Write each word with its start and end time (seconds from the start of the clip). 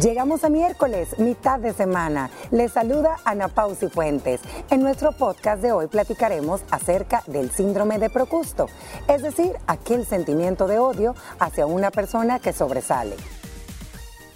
Llegamos 0.00 0.42
a 0.42 0.48
miércoles, 0.48 1.18
mitad 1.18 1.58
de 1.60 1.74
semana. 1.74 2.30
Les 2.50 2.72
saluda 2.72 3.18
Ana 3.26 3.48
Pausi 3.48 3.88
Fuentes. 3.90 4.40
En 4.70 4.80
nuestro 4.80 5.12
podcast 5.12 5.60
de 5.60 5.70
hoy 5.70 5.86
platicaremos 5.86 6.62
acerca 6.70 7.22
del 7.26 7.50
síndrome 7.50 7.98
de 7.98 8.08
Procusto, 8.08 8.68
es 9.06 9.20
decir, 9.20 9.52
aquel 9.66 10.06
sentimiento 10.06 10.66
de 10.66 10.78
odio 10.78 11.14
hacia 11.38 11.66
una 11.66 11.90
persona 11.90 12.38
que 12.38 12.54
sobresale. 12.54 13.16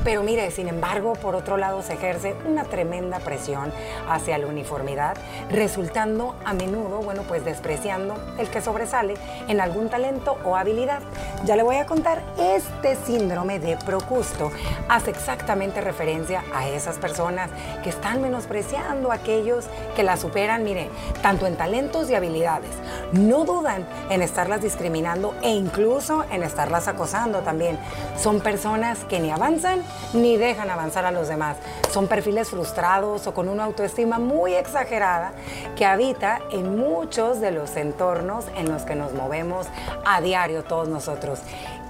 Pero 0.06 0.22
mire, 0.22 0.52
sin 0.52 0.68
embargo, 0.68 1.14
por 1.14 1.34
otro 1.34 1.56
lado 1.56 1.82
se 1.82 1.94
ejerce 1.94 2.36
una 2.46 2.62
tremenda 2.62 3.18
presión 3.18 3.72
hacia 4.08 4.38
la 4.38 4.46
uniformidad, 4.46 5.16
resultando 5.50 6.36
a 6.44 6.54
menudo, 6.54 7.00
bueno, 7.00 7.22
pues 7.26 7.44
despreciando 7.44 8.14
el 8.38 8.48
que 8.48 8.62
sobresale 8.62 9.14
en 9.48 9.60
algún 9.60 9.88
talento 9.88 10.38
o 10.44 10.54
habilidad. 10.54 11.00
Ya 11.44 11.56
le 11.56 11.64
voy 11.64 11.74
a 11.78 11.86
contar, 11.86 12.22
este 12.38 12.94
síndrome 12.94 13.58
de 13.58 13.76
Procusto 13.78 14.52
hace 14.88 15.10
exactamente 15.10 15.80
referencia 15.80 16.44
a 16.54 16.68
esas 16.68 16.98
personas 16.98 17.50
que 17.82 17.90
están 17.90 18.22
menospreciando 18.22 19.10
a 19.10 19.16
aquellos 19.16 19.64
que 19.96 20.04
la 20.04 20.16
superan, 20.16 20.62
mire, 20.62 20.88
tanto 21.20 21.48
en 21.48 21.56
talentos 21.56 22.08
y 22.10 22.14
habilidades. 22.14 22.70
No 23.10 23.44
dudan 23.44 23.84
en 24.08 24.22
estarlas 24.22 24.62
discriminando 24.62 25.34
e 25.42 25.50
incluso 25.50 26.24
en 26.30 26.44
estarlas 26.44 26.86
acosando 26.86 27.40
también. 27.40 27.76
Son 28.16 28.38
personas 28.38 29.00
que 29.06 29.18
ni 29.18 29.32
avanzan 29.32 29.82
ni 30.12 30.36
dejan 30.36 30.70
avanzar 30.70 31.04
a 31.04 31.10
los 31.10 31.28
demás. 31.28 31.56
Son 31.92 32.06
perfiles 32.06 32.50
frustrados 32.50 33.26
o 33.26 33.34
con 33.34 33.48
una 33.48 33.64
autoestima 33.64 34.18
muy 34.18 34.54
exagerada 34.54 35.32
que 35.76 35.84
habita 35.84 36.40
en 36.52 36.76
muchos 36.78 37.40
de 37.40 37.50
los 37.50 37.76
entornos 37.76 38.46
en 38.56 38.68
los 38.68 38.82
que 38.82 38.94
nos 38.94 39.12
movemos 39.12 39.66
a 40.04 40.20
diario 40.20 40.64
todos 40.64 40.88
nosotros. 40.88 41.40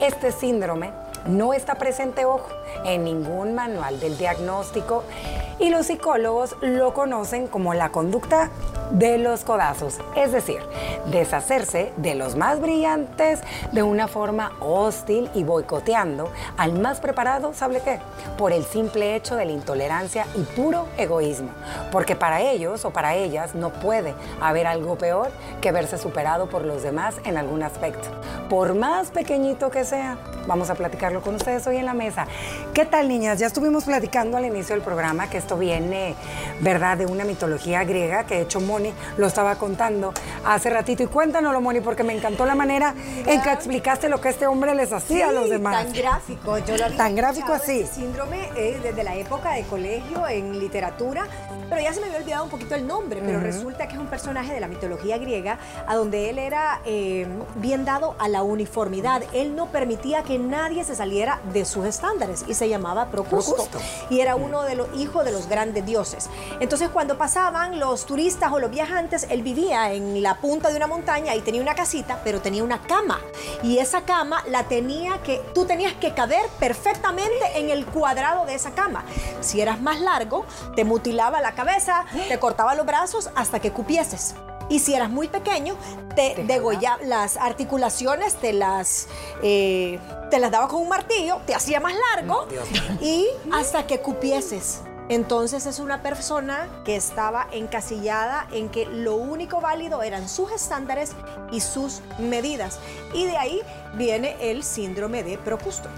Este 0.00 0.32
síndrome 0.32 0.90
no 1.26 1.54
está 1.54 1.74
presente, 1.76 2.24
ojo, 2.24 2.48
en 2.84 3.04
ningún 3.04 3.54
manual 3.54 3.98
del 4.00 4.16
diagnóstico 4.16 5.04
y 5.58 5.70
los 5.70 5.86
psicólogos 5.86 6.56
lo 6.60 6.94
conocen 6.94 7.46
como 7.46 7.74
la 7.74 7.90
conducta 7.90 8.50
de 8.90 9.18
los 9.18 9.42
codazos, 9.42 9.98
es 10.14 10.32
decir, 10.32 10.60
deshacerse 11.06 11.92
de 11.96 12.14
los 12.14 12.36
más 12.36 12.60
brillantes 12.60 13.40
de 13.72 13.82
una 13.82 14.06
forma 14.06 14.52
hostil 14.60 15.28
y 15.34 15.44
boicoteando 15.44 16.30
al 16.56 16.78
más 16.78 17.00
preparado, 17.00 17.52
¿sabe 17.52 17.80
qué? 17.80 17.98
Por 18.38 18.52
el 18.52 18.64
simple 18.64 19.16
hecho 19.16 19.34
de 19.34 19.44
la 19.44 19.52
intolerancia 19.52 20.26
y 20.34 20.42
puro 20.42 20.86
egoísmo, 20.98 21.50
porque 21.90 22.16
para 22.16 22.42
ellos 22.42 22.84
o 22.84 22.90
para 22.90 23.14
ellas 23.14 23.54
no 23.54 23.70
puede 23.70 24.14
haber 24.40 24.66
algo 24.66 24.96
peor 24.96 25.30
que 25.60 25.72
verse 25.72 25.98
superado 25.98 26.48
por 26.48 26.64
los 26.64 26.82
demás 26.82 27.16
en 27.24 27.36
algún 27.36 27.62
aspecto, 27.62 28.08
por 28.48 28.74
más 28.74 29.10
pequeñito 29.10 29.70
que 29.70 29.84
sea. 29.84 30.16
Vamos 30.46 30.70
a 30.70 30.74
platicarlo 30.74 31.22
con 31.22 31.34
ustedes 31.34 31.66
hoy 31.66 31.76
en 31.76 31.86
la 31.86 31.94
mesa. 31.94 32.26
¿Qué 32.72 32.84
tal, 32.84 33.08
niñas? 33.08 33.38
Ya 33.38 33.46
estuvimos 33.46 33.84
platicando 33.84 34.36
al 34.36 34.44
inicio 34.44 34.74
del 34.74 34.84
programa 34.84 35.28
que 35.28 35.38
esto 35.38 35.58
viene, 35.58 36.14
¿verdad?, 36.60 36.96
de 36.98 37.06
una 37.06 37.24
mitología 37.24 37.82
griega 37.84 38.24
que 38.24 38.36
de 38.36 38.42
hecho 38.42 38.60
Moni 38.60 38.92
lo 39.16 39.26
estaba 39.26 39.56
contando 39.56 40.12
hace 40.44 40.70
ratito. 40.70 41.02
Y 41.02 41.06
cuéntanoslo, 41.06 41.60
Moni, 41.60 41.80
porque 41.80 42.04
me 42.04 42.14
encantó 42.14 42.46
la 42.46 42.54
manera 42.54 42.94
en 43.26 43.42
que 43.42 43.52
explicaste 43.52 44.08
lo 44.08 44.20
que 44.20 44.28
este 44.28 44.46
hombre 44.46 44.74
les 44.74 44.92
hacía 44.92 45.30
a 45.30 45.32
los 45.32 45.50
demás. 45.50 45.84
Tan 45.84 45.92
gráfico, 45.92 46.58
yo 46.58 46.76
lo 46.76 46.96
Tan 46.96 47.16
gráfico 47.16 47.52
así. 47.52 47.80
Este 47.80 47.96
síndrome 47.96 48.48
eh, 48.56 48.78
desde 48.82 49.02
la 49.02 49.16
época 49.16 49.52
de 49.52 49.64
colegio 49.64 50.28
en 50.28 50.58
literatura, 50.58 51.26
pero 51.68 51.82
ya 51.82 51.92
se 51.92 52.00
me 52.00 52.06
había 52.06 52.18
olvidado 52.18 52.44
un 52.44 52.50
poquito 52.50 52.74
el 52.76 52.86
nombre, 52.86 53.20
pero 53.24 53.40
resulta 53.40 53.88
que 53.88 53.94
es 53.94 54.00
un 54.00 54.06
personaje 54.06 54.52
de 54.52 54.60
la 54.60 54.68
mitología 54.68 55.18
griega 55.18 55.58
a 55.86 55.96
donde 55.96 56.30
él 56.30 56.38
era 56.38 56.80
eh, 56.84 57.26
bien 57.56 57.84
dado 57.84 58.14
a 58.18 58.28
la 58.28 58.42
uniformidad. 58.42 59.22
Él 59.32 59.56
no 59.56 59.66
permitía 59.66 60.22
que 60.22 60.35
nadie 60.38 60.84
se 60.84 60.94
saliera 60.94 61.40
de 61.52 61.64
sus 61.64 61.86
estándares 61.86 62.44
y 62.46 62.54
se 62.54 62.68
llamaba 62.68 63.06
Procusto. 63.06 63.54
Procusto. 63.54 63.78
Y 64.10 64.20
era 64.20 64.36
uno 64.36 64.62
de 64.62 64.74
los 64.74 64.88
hijos 64.96 65.24
de 65.24 65.32
los 65.32 65.48
grandes 65.48 65.84
dioses. 65.84 66.28
Entonces 66.60 66.88
cuando 66.90 67.18
pasaban 67.18 67.78
los 67.78 68.06
turistas 68.06 68.52
o 68.52 68.58
los 68.58 68.70
viajantes, 68.70 69.26
él 69.30 69.42
vivía 69.42 69.92
en 69.92 70.22
la 70.22 70.40
punta 70.40 70.70
de 70.70 70.76
una 70.76 70.86
montaña 70.86 71.34
y 71.34 71.40
tenía 71.40 71.60
una 71.60 71.74
casita, 71.74 72.20
pero 72.24 72.40
tenía 72.40 72.64
una 72.64 72.82
cama. 72.82 73.20
Y 73.62 73.78
esa 73.78 74.02
cama 74.02 74.42
la 74.48 74.64
tenía 74.64 75.22
que, 75.22 75.42
tú 75.54 75.64
tenías 75.64 75.94
que 75.94 76.14
caber 76.14 76.46
perfectamente 76.58 77.34
en 77.54 77.70
el 77.70 77.86
cuadrado 77.86 78.46
de 78.46 78.54
esa 78.54 78.72
cama. 78.72 79.04
Si 79.40 79.60
eras 79.60 79.80
más 79.80 80.00
largo, 80.00 80.44
te 80.74 80.84
mutilaba 80.84 81.40
la 81.40 81.52
cabeza, 81.52 82.04
te 82.28 82.38
cortaba 82.38 82.74
los 82.74 82.86
brazos 82.86 83.30
hasta 83.34 83.60
que 83.60 83.72
cupieses. 83.72 84.34
Y 84.68 84.80
si 84.80 84.94
eras 84.94 85.10
muy 85.10 85.28
pequeño, 85.28 85.76
te 86.14 86.44
degollaba 86.44 87.02
las 87.04 87.36
articulaciones, 87.36 88.34
te 88.34 88.52
las, 88.52 89.08
eh, 89.42 89.98
te 90.30 90.38
las 90.38 90.50
daba 90.50 90.66
con 90.68 90.82
un 90.82 90.88
martillo, 90.88 91.40
te 91.46 91.54
hacía 91.54 91.78
más 91.78 91.94
largo 92.14 92.46
Dios 92.46 92.66
y 93.00 93.26
hasta 93.52 93.86
que 93.86 94.00
cupieses. 94.00 94.80
Entonces 95.08 95.66
es 95.66 95.78
una 95.78 96.02
persona 96.02 96.68
que 96.84 96.96
estaba 96.96 97.46
encasillada 97.52 98.48
en 98.50 98.68
que 98.68 98.86
lo 98.86 99.14
único 99.14 99.60
válido 99.60 100.02
eran 100.02 100.28
sus 100.28 100.50
estándares 100.50 101.12
y 101.52 101.60
sus 101.60 102.00
medidas. 102.18 102.80
Y 103.14 103.24
de 103.26 103.36
ahí 103.36 103.62
viene 103.94 104.36
el 104.40 104.64
síndrome 104.64 105.22
de 105.22 105.38
Procusto. 105.38 105.88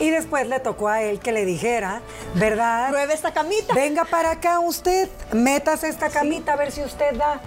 Y 0.00 0.10
después 0.10 0.46
le 0.46 0.60
tocó 0.60 0.88
a 0.88 1.02
él 1.02 1.18
que 1.18 1.32
le 1.32 1.44
dijera, 1.44 2.02
¿verdad? 2.34 2.90
Pruebe 2.90 3.14
esta 3.14 3.32
camita. 3.32 3.74
Venga 3.74 4.04
para 4.04 4.32
acá 4.32 4.60
usted, 4.60 5.08
métase 5.32 5.88
esta 5.88 6.10
camita 6.10 6.52
a 6.52 6.56
ver 6.56 6.70
si 6.70 6.82
usted 6.82 7.16
da 7.16 7.40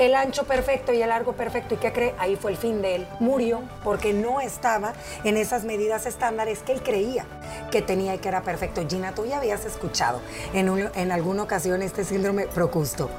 el 0.00 0.14
ancho 0.14 0.44
perfecto 0.44 0.94
y 0.94 1.02
el 1.02 1.10
largo 1.10 1.34
perfecto. 1.34 1.74
¿Y 1.74 1.76
qué 1.76 1.92
cree? 1.92 2.14
Ahí 2.18 2.34
fue 2.34 2.52
el 2.52 2.56
fin 2.56 2.80
de 2.80 2.96
él. 2.96 3.06
Murió 3.20 3.62
porque 3.84 4.14
no 4.14 4.40
estaba 4.40 4.94
en 5.24 5.36
esas 5.36 5.64
medidas 5.64 6.06
estándares 6.06 6.60
que 6.60 6.72
él 6.72 6.82
creía 6.82 7.26
que 7.70 7.82
tenía 7.82 8.14
y 8.14 8.18
que 8.18 8.28
era 8.28 8.42
perfecto. 8.42 8.82
Gina, 8.88 9.12
tú 9.14 9.26
ya 9.26 9.38
habías 9.38 9.64
escuchado 9.64 10.20
en, 10.52 10.68
un- 10.70 10.90
en 10.94 11.12
alguna 11.12 11.42
ocasión 11.42 11.82
este 11.82 12.04
síndrome 12.04 12.46
Procusto. 12.46 13.10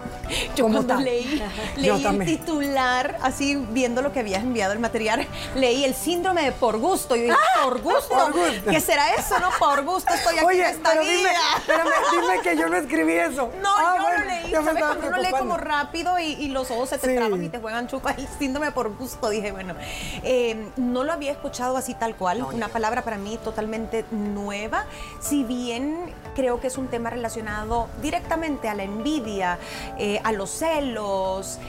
Yo 0.56 0.66
¿Cómo 0.66 0.76
cuando 0.78 0.94
está? 0.94 1.04
leí, 1.04 1.40
Yo 1.78 1.82
leí 1.82 1.90
el 1.90 2.04
también. 2.04 2.38
titular, 2.38 3.18
así 3.22 3.56
viendo 3.56 4.02
lo 4.02 4.12
que 4.14 4.20
habías 4.22 4.44
enviado 4.44 4.74
el 4.74 4.80
material, 4.80 5.28
leí 5.56 5.84
el 5.84 5.94
síndrome 5.96 6.44
de 6.44 6.52
por 6.52 6.78
gusto. 6.78 7.16
Yo 7.16 7.24
dije, 7.24 7.36
¿por 7.64 7.82
gusto? 7.82 8.10
por 8.10 8.34
gusto. 8.34 8.70
¿Qué 8.70 8.80
será 8.80 9.14
eso? 9.16 9.40
No, 9.40 9.50
por 9.60 9.84
gusto 9.84 10.14
estoy 10.14 10.38
aquí 10.38 10.46
Oye, 10.46 10.64
en 10.64 10.70
esta 10.76 10.90
pero 10.90 11.02
vida. 11.04 11.12
dime, 11.14 11.30
espérame, 11.58 11.90
dime 12.12 12.42
que 12.42 12.58
yo 12.58 12.70
no 12.70 12.78
escribí 12.78 13.14
eso. 13.14 13.50
No, 13.62 13.70
Ah, 13.78 13.96
yo 13.98 14.04
bueno, 14.04 14.20
lo 14.20 14.26
leí. 14.26 14.52
me 14.52 14.64
¿Sabes 14.64 14.84
cuando 14.84 15.08
uno 15.08 15.18
lee 15.18 15.32
como 15.32 15.58
rápido 15.58 16.20
y, 16.20 16.24
y 16.34 16.48
los 16.50 16.70
ojos 16.72 16.90
se 16.90 16.98
te 16.98 17.08
Sí. 17.08 17.16
traban 17.16 17.44
y 17.44 17.50
te 17.50 17.60
juegan 17.60 17.88
chupa? 17.88 18.12
El 18.12 18.28
síndrome 18.40 18.72
por 18.72 18.96
gusto. 18.98 19.30
Dije, 19.30 19.52
bueno, 19.52 19.76
eh, 20.24 20.70
no 20.78 21.04
lo 21.04 21.12
había 21.14 21.32
escuchado 21.32 21.78
así 21.78 21.94
tal 21.94 22.16
cual. 22.16 22.44
Una 22.44 22.68
palabra 22.68 23.02
para 23.04 23.18
mí 23.18 23.40
totalmente 23.44 24.06
nueva. 24.22 24.86
Si 25.20 25.44
bien 25.44 26.14
creo 26.36 26.60
que 26.60 26.68
es 26.68 26.78
un 26.78 26.88
tema 26.88 27.10
relacionado 27.10 27.88
directamente 28.02 28.70
a 28.70 28.76
la 28.76 28.84
envidia, 28.84 29.58
eh, 29.98 30.20
a 30.24 30.32
los 30.32 30.50
celos. 30.50 31.60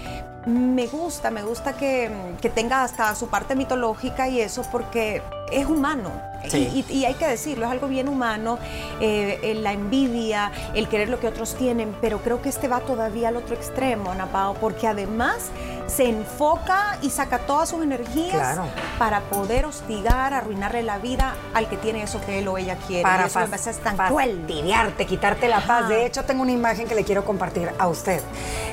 Me 0.46 0.86
gusta, 0.88 1.30
me 1.30 1.42
gusta 1.42 1.76
que, 1.76 2.10
que 2.40 2.48
tenga 2.48 2.82
hasta 2.82 3.14
su 3.14 3.28
parte 3.28 3.54
mitológica 3.54 4.28
y 4.28 4.40
eso 4.40 4.64
porque 4.72 5.22
es 5.52 5.66
humano. 5.66 6.10
Sí. 6.48 6.84
Y, 6.88 7.04
hay 7.04 7.14
que 7.14 7.26
decirlo, 7.26 7.66
es 7.66 7.70
algo 7.70 7.86
bien 7.86 8.08
humano, 8.08 8.58
eh, 9.00 9.38
eh, 9.42 9.54
la 9.54 9.72
envidia, 9.72 10.50
el 10.74 10.88
querer 10.88 11.08
lo 11.08 11.20
que 11.20 11.28
otros 11.28 11.54
tienen, 11.54 11.94
pero 12.00 12.18
creo 12.18 12.42
que 12.42 12.48
este 12.48 12.66
va 12.66 12.80
todavía 12.80 13.28
al 13.28 13.36
otro 13.36 13.54
extremo, 13.54 14.10
Ana 14.10 14.26
Pao, 14.26 14.54
porque 14.54 14.88
además 14.88 15.50
se 15.94 16.08
enfoca 16.08 16.96
y 17.02 17.10
saca 17.10 17.40
todas 17.40 17.68
sus 17.68 17.82
energías 17.82 18.32
Claro. 18.32 18.64
para 18.98 19.20
poder 19.20 19.66
hostigar, 19.66 20.32
arruinarle 20.32 20.82
la 20.82 20.98
vida 20.98 21.34
al 21.54 21.68
que 21.68 21.76
tiene 21.76 22.02
eso 22.02 22.20
que 22.24 22.38
él 22.38 22.48
o 22.48 22.56
ella 22.56 22.76
quiere. 22.86 23.02
para 23.02 23.24
y 23.24 23.26
eso 23.26 23.40
parece 23.40 23.74
tan 23.74 23.96
fastidiarte, 23.96 25.06
quitarte 25.06 25.48
la 25.48 25.56
paz. 25.60 25.80
Ajá. 25.84 25.88
De 25.88 26.06
hecho, 26.06 26.24
tengo 26.24 26.42
una 26.42 26.52
imagen 26.52 26.86
que 26.86 26.94
le 26.94 27.04
quiero 27.04 27.24
compartir 27.24 27.70
a 27.78 27.88
usted, 27.88 28.22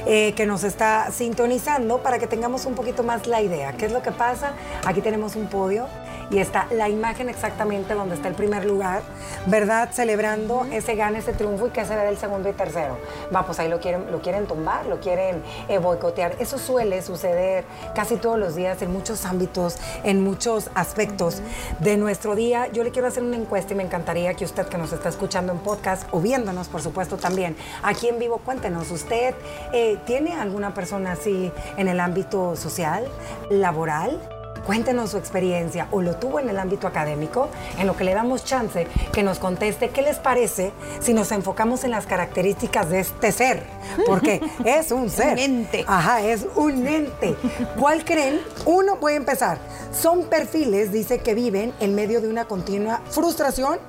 eh, 0.06 0.34
que 0.36 0.46
nos 0.46 0.64
está 0.64 1.12
sintonizando 1.12 2.02
para 2.02 2.20
que 2.20 2.28
tengamos 2.28 2.66
un 2.66 2.76
poquito 2.76 3.04
más 3.04 3.28
la 3.28 3.42
idea. 3.42 3.74
¿Qué 3.74 3.86
es 3.86 3.92
lo 3.92 4.02
que 4.02 4.12
pasa? 4.12 4.54
Aquí 4.86 5.02
tenemos 5.02 5.36
un 5.36 5.48
podio 5.48 5.88
y 6.32 6.40
está 6.40 6.68
la 6.72 6.90
imagen 6.90 7.30
exactamente 7.30 7.94
donde 7.94 8.16
está 8.16 8.28
el 8.28 8.36
primer 8.36 8.66
lugar, 8.66 9.02
¿verdad? 9.48 9.90
Celebrando 9.92 10.66
ese 10.72 10.96
gane, 10.96 11.20
ese 11.20 11.34
triunfo 11.34 11.68
y 11.68 11.70
que 11.72 11.86
se 11.86 11.96
ve 11.96 12.04
del 12.04 12.18
segundo 12.18 12.50
y 12.50 12.54
tercero. 12.54 12.98
Va, 13.34 13.46
pues 13.46 13.60
ahí 13.60 13.70
lo 13.70 13.80
quieren, 13.80 14.12
lo 14.12 14.22
quieren 14.22 14.46
tumbar, 14.46 14.86
lo 14.86 15.00
quieren 15.00 15.42
eh, 15.68 15.78
boicotear. 15.78 16.36
Eso 16.40 16.58
suele 16.58 17.02
suceder 17.02 17.66
casi 17.96 18.18
todos 18.18 18.38
los 18.38 18.56
días 18.56 18.82
en 18.82 18.92
muchos 18.92 19.26
ámbitos, 19.26 19.78
en 20.04 20.24
muchos 20.24 20.70
aspectos 20.76 21.42
de 21.80 21.98
nuestro 21.98 22.36
día. 22.36 22.68
Yo 22.72 22.84
le 22.84 22.92
quiero 22.92 23.08
hacer 23.08 23.24
una 23.24 23.38
encuesta 23.38 23.74
y 23.74 23.78
me 23.78 23.84
encantaría 23.84 24.34
que 24.34 24.46
usted 24.46 24.68
que 24.68 24.78
nos 24.78 24.94
está 24.94 25.10
escuchando 25.10 25.52
en 25.52 25.60
podcast 25.60 26.08
o 26.12 26.20
viéndonos, 26.20 26.68
por 26.68 26.82
supuesto, 26.82 27.18
también 27.18 27.56
aquí 27.84 28.08
en 28.08 28.20
vivo, 28.20 28.40
cuéntenos, 28.44 28.92
¿usted 28.92 29.34
eh, 29.74 29.98
tiene 30.06 30.34
alguna 30.34 30.74
persona 30.74 31.14
así 31.14 31.52
en 31.78 31.88
el 31.88 32.00
ámbito 32.00 32.56
social, 32.56 33.08
laboral? 33.50 34.39
Cuéntenos 34.66 35.12
su 35.12 35.18
experiencia 35.18 35.88
o 35.92 36.02
lo 36.02 36.16
tuvo 36.16 36.40
en 36.40 36.50
el 36.50 36.60
ámbito 36.60 36.88
académico, 36.88 37.50
en 37.78 37.88
lo 37.88 37.96
que 37.96 38.04
le 38.04 38.14
damos 38.14 38.44
chance 38.44 38.88
que 39.12 39.24
nos 39.24 39.40
conteste 39.40 39.90
qué 39.90 40.02
les 40.02 40.18
parece 40.18 40.72
si 41.00 41.14
nos 41.14 41.32
enfocamos 41.32 41.84
en 41.84 41.92
las 41.92 42.06
características 42.06 42.90
de 42.90 43.00
este 43.00 43.32
ser, 43.32 43.64
porque 44.06 44.42
es 44.66 44.92
un 44.92 45.10
ser. 45.10 45.34
Un 45.34 45.40
ente. 45.40 45.86
Ajá, 45.88 46.22
es 46.22 46.46
un 46.56 46.88
ente. 46.88 47.36
¿Cuál 47.80 48.06
creen? 48.06 48.42
Uno, 48.66 48.98
voy 48.98 49.14
a 49.14 49.18
empezar. 49.18 49.58
Son 49.92 50.26
perfiles, 50.26 50.92
dice, 50.92 51.20
que 51.20 51.34
viven 51.34 51.74
en 51.80 51.96
medio 51.96 52.22
de 52.22 52.28
una 52.28 52.46
continua 52.46 53.02
frustración 53.10 53.80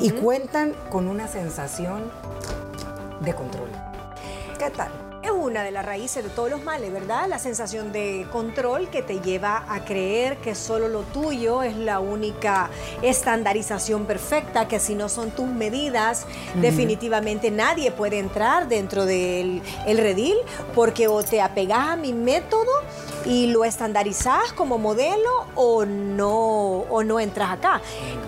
y 0.00 0.10
cuentan 0.10 0.74
con 0.90 1.08
una 1.08 1.28
sensación 1.28 2.10
de 3.20 3.34
control. 3.34 3.70
¿Qué 4.58 4.70
tal? 4.70 4.90
Una 5.46 5.62
de 5.62 5.70
las 5.70 5.86
raíces 5.86 6.24
de 6.24 6.30
todos 6.30 6.50
los 6.50 6.64
males, 6.64 6.92
¿verdad? 6.92 7.28
La 7.28 7.38
sensación 7.38 7.92
de 7.92 8.26
control 8.32 8.90
que 8.90 9.00
te 9.00 9.20
lleva 9.20 9.64
a 9.68 9.84
creer 9.84 10.38
que 10.38 10.56
solo 10.56 10.88
lo 10.88 11.02
tuyo 11.02 11.62
es 11.62 11.76
la 11.76 12.00
única 12.00 12.68
estandarización 13.00 14.06
perfecta, 14.06 14.66
que 14.66 14.80
si 14.80 14.96
no 14.96 15.08
son 15.08 15.30
tus 15.30 15.46
medidas, 15.46 16.26
definitivamente 16.56 17.52
nadie 17.52 17.92
puede 17.92 18.18
entrar 18.18 18.66
dentro 18.66 19.06
del 19.06 19.62
el 19.86 19.98
redil, 19.98 20.34
porque 20.74 21.06
o 21.06 21.22
te 21.22 21.40
apegas 21.40 21.90
a 21.90 21.96
mi 21.96 22.12
método 22.12 22.72
y 23.26 23.48
lo 23.48 23.64
estandarizás 23.64 24.52
como 24.52 24.78
modelo 24.78 25.46
o 25.54 25.84
no, 25.84 26.30
o 26.88 27.02
no 27.02 27.20
entras 27.20 27.50
acá. 27.50 27.80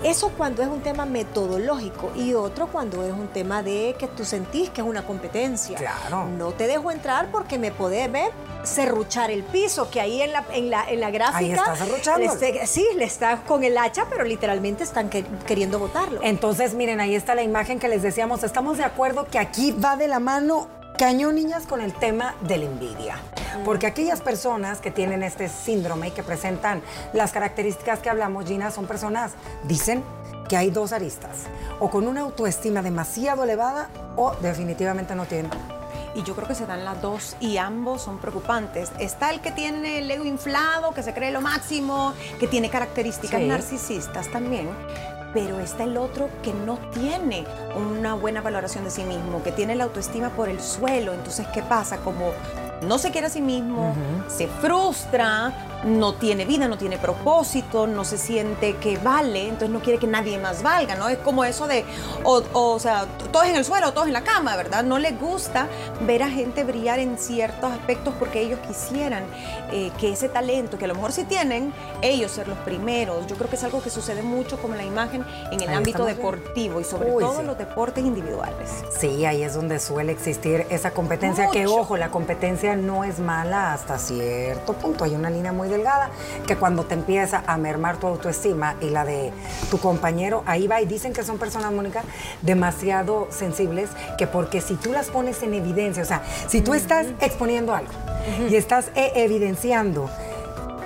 Eso 0.02 0.30
cuando 0.36 0.62
es 0.62 0.68
un 0.68 0.80
tema 0.80 1.06
metodológico 1.06 2.10
y 2.16 2.34
otro 2.34 2.66
cuando 2.66 3.04
es 3.04 3.12
un 3.12 3.28
tema 3.28 3.62
de 3.62 3.94
que 3.98 4.08
tú 4.08 4.24
sentís 4.24 4.70
que 4.70 4.80
es 4.80 4.86
una 4.86 5.04
competencia. 5.06 5.78
Claro. 5.78 6.26
No 6.26 6.52
te 6.52 6.66
dejo 6.66 6.90
entrar 6.90 7.30
porque 7.30 7.58
me 7.58 7.70
podés 7.70 8.10
ver 8.10 8.32
serruchar 8.64 9.30
el 9.30 9.44
piso, 9.44 9.88
que 9.88 10.00
ahí 10.00 10.20
en 10.20 10.32
la, 10.32 10.44
en 10.52 10.68
la, 10.68 10.90
en 10.90 11.00
la 11.00 11.10
gráfica... 11.10 11.38
Ahí 11.38 11.52
está 11.52 11.76
serruchando. 11.76 12.34
le 12.34 12.66
sí, 12.66 12.86
le 12.96 13.04
está 13.04 13.42
con 13.44 13.64
el 13.64 13.78
hacha, 13.78 14.06
pero 14.10 14.24
literalmente 14.24 14.82
están 14.82 15.08
que- 15.08 15.24
queriendo 15.46 15.78
botarlo. 15.78 16.20
Entonces, 16.22 16.74
miren, 16.74 17.00
ahí 17.00 17.14
está 17.14 17.34
la 17.34 17.42
imagen 17.42 17.78
que 17.78 17.88
les 17.88 18.02
decíamos. 18.02 18.42
Estamos 18.42 18.76
de 18.76 18.84
acuerdo 18.84 19.26
que 19.30 19.38
aquí 19.38 19.72
va 19.72 19.96
de 19.96 20.08
la 20.08 20.18
mano 20.18 20.68
cañón, 20.98 21.36
niñas, 21.36 21.66
con 21.66 21.80
el 21.80 21.94
tema 21.94 22.34
de 22.40 22.58
la 22.58 22.64
envidia. 22.66 23.16
Porque 23.64 23.86
aquellas 23.86 24.20
personas 24.20 24.80
que 24.80 24.90
tienen 24.90 25.22
este 25.22 25.48
síndrome 25.48 26.08
y 26.08 26.10
que 26.10 26.22
presentan 26.22 26.82
las 27.12 27.32
características 27.32 28.00
que 28.00 28.10
hablamos, 28.10 28.46
Gina, 28.46 28.70
son 28.70 28.86
personas, 28.86 29.32
dicen 29.64 30.02
que 30.48 30.56
hay 30.56 30.70
dos 30.70 30.92
aristas. 30.92 31.36
O 31.78 31.88
con 31.90 32.06
una 32.08 32.22
autoestima 32.22 32.82
demasiado 32.82 33.44
elevada 33.44 33.88
o 34.16 34.34
definitivamente 34.40 35.14
no 35.14 35.24
tienen. 35.26 35.50
Y 36.14 36.22
yo 36.24 36.34
creo 36.34 36.48
que 36.48 36.54
se 36.54 36.66
dan 36.66 36.84
las 36.84 37.00
dos 37.00 37.36
y 37.38 37.58
ambos 37.58 38.02
son 38.02 38.18
preocupantes. 38.18 38.90
Está 38.98 39.30
el 39.30 39.40
que 39.40 39.52
tiene 39.52 39.98
el 39.98 40.10
ego 40.10 40.24
inflado, 40.24 40.92
que 40.92 41.02
se 41.02 41.14
cree 41.14 41.30
lo 41.30 41.40
máximo, 41.40 42.12
que 42.40 42.48
tiene 42.48 42.70
características 42.70 43.40
Sí. 43.40 43.46
narcisistas 43.46 44.28
también. 44.32 44.68
Pero 45.34 45.60
está 45.60 45.84
el 45.84 45.96
otro 45.96 46.28
que 46.42 46.52
no 46.54 46.78
tiene 46.92 47.44
una 47.76 48.14
buena 48.14 48.40
valoración 48.40 48.84
de 48.84 48.90
sí 48.90 49.04
mismo, 49.04 49.42
que 49.42 49.52
tiene 49.52 49.74
la 49.74 49.84
autoestima 49.84 50.30
por 50.30 50.48
el 50.48 50.60
suelo. 50.60 51.12
Entonces, 51.12 51.46
¿qué 51.52 51.62
pasa? 51.62 51.98
Como 51.98 52.32
no 52.82 52.98
se 52.98 53.10
quiere 53.10 53.26
a 53.26 53.30
sí 53.30 53.40
mismo, 53.40 53.94
se 54.28 54.46
frustra, 54.46 55.77
no 55.84 56.14
tiene 56.14 56.44
vida, 56.44 56.66
no 56.68 56.76
tiene 56.76 56.98
propósito, 56.98 57.86
no 57.86 58.04
se 58.04 58.18
siente 58.18 58.76
que 58.76 58.98
vale, 58.98 59.44
entonces 59.44 59.70
no 59.70 59.80
quiere 59.80 59.98
que 59.98 60.06
nadie 60.06 60.38
más 60.38 60.62
valga, 60.62 60.96
¿no? 60.96 61.08
Es 61.08 61.18
como 61.18 61.44
eso 61.44 61.66
de, 61.66 61.84
o, 62.24 62.42
o, 62.52 62.72
o 62.72 62.78
sea, 62.78 63.06
todos 63.32 63.46
en 63.46 63.54
el 63.56 63.64
suelo, 63.64 63.92
todos 63.92 64.06
en 64.08 64.12
la 64.12 64.22
cama, 64.22 64.56
¿verdad? 64.56 64.82
No 64.82 64.98
les 64.98 65.18
gusta 65.20 65.68
ver 66.00 66.22
a 66.22 66.30
gente 66.30 66.64
brillar 66.64 66.98
en 66.98 67.16
ciertos 67.18 67.70
aspectos 67.72 68.14
porque 68.18 68.40
ellos 68.40 68.58
quisieran 68.66 69.24
eh, 69.72 69.92
que 69.98 70.12
ese 70.12 70.28
talento, 70.28 70.78
que 70.78 70.84
a 70.86 70.88
lo 70.88 70.94
mejor 70.94 71.12
sí 71.12 71.24
tienen, 71.24 71.72
ellos 72.02 72.32
ser 72.32 72.48
los 72.48 72.58
primeros. 72.58 73.26
Yo 73.26 73.36
creo 73.36 73.48
que 73.48 73.56
es 73.56 73.64
algo 73.64 73.82
que 73.82 73.90
sucede 73.90 74.22
mucho 74.22 74.60
como 74.60 74.74
la 74.74 74.84
imagen 74.84 75.24
en 75.52 75.60
el 75.60 75.68
Ahí 75.68 75.76
ámbito 75.76 76.04
bien. 76.04 76.16
deportivo 76.16 76.80
y 76.80 76.84
sobre 76.84 77.12
Uy, 77.12 77.22
todo 77.22 77.40
sí. 77.40 77.46
los 77.46 77.56
deportes 77.56 78.04
individuales. 78.04 78.70
Sí, 78.98 79.24
ahí 79.24 79.42
es 79.42 79.54
donde 79.54 79.78
suele 79.78 80.12
existir 80.12 80.66
esa 80.70 80.90
competencia, 80.90 81.48
que 81.50 81.66
ojo, 81.66 81.96
la 81.96 82.10
competencia 82.10 82.74
no 82.76 83.04
es 83.04 83.18
mala 83.20 83.72
hasta 83.72 83.98
cierto 83.98 84.72
punto. 84.72 85.04
Hay 85.04 85.14
una 85.14 85.30
línea 85.30 85.52
muy 85.52 85.67
delgada 85.68 86.10
que 86.46 86.56
cuando 86.56 86.84
te 86.84 86.94
empieza 86.94 87.42
a 87.46 87.56
mermar 87.56 87.98
tu 87.98 88.06
autoestima 88.06 88.74
y 88.80 88.90
la 88.90 89.04
de 89.04 89.32
tu 89.70 89.78
compañero, 89.78 90.42
ahí 90.46 90.66
va. 90.66 90.80
Y 90.80 90.86
dicen 90.86 91.12
que 91.12 91.22
son 91.22 91.38
personas, 91.38 91.72
Mónica, 91.72 92.02
demasiado 92.42 93.28
sensibles, 93.30 93.90
que 94.16 94.26
porque 94.26 94.60
si 94.60 94.74
tú 94.74 94.92
las 94.92 95.08
pones 95.08 95.42
en 95.42 95.54
evidencia, 95.54 96.02
o 96.02 96.06
sea, 96.06 96.22
si 96.48 96.60
tú 96.60 96.74
estás 96.74 97.06
exponiendo 97.20 97.74
algo 97.74 97.92
y 98.48 98.56
estás 98.56 98.90
e- 98.94 99.12
evidenciando 99.14 100.10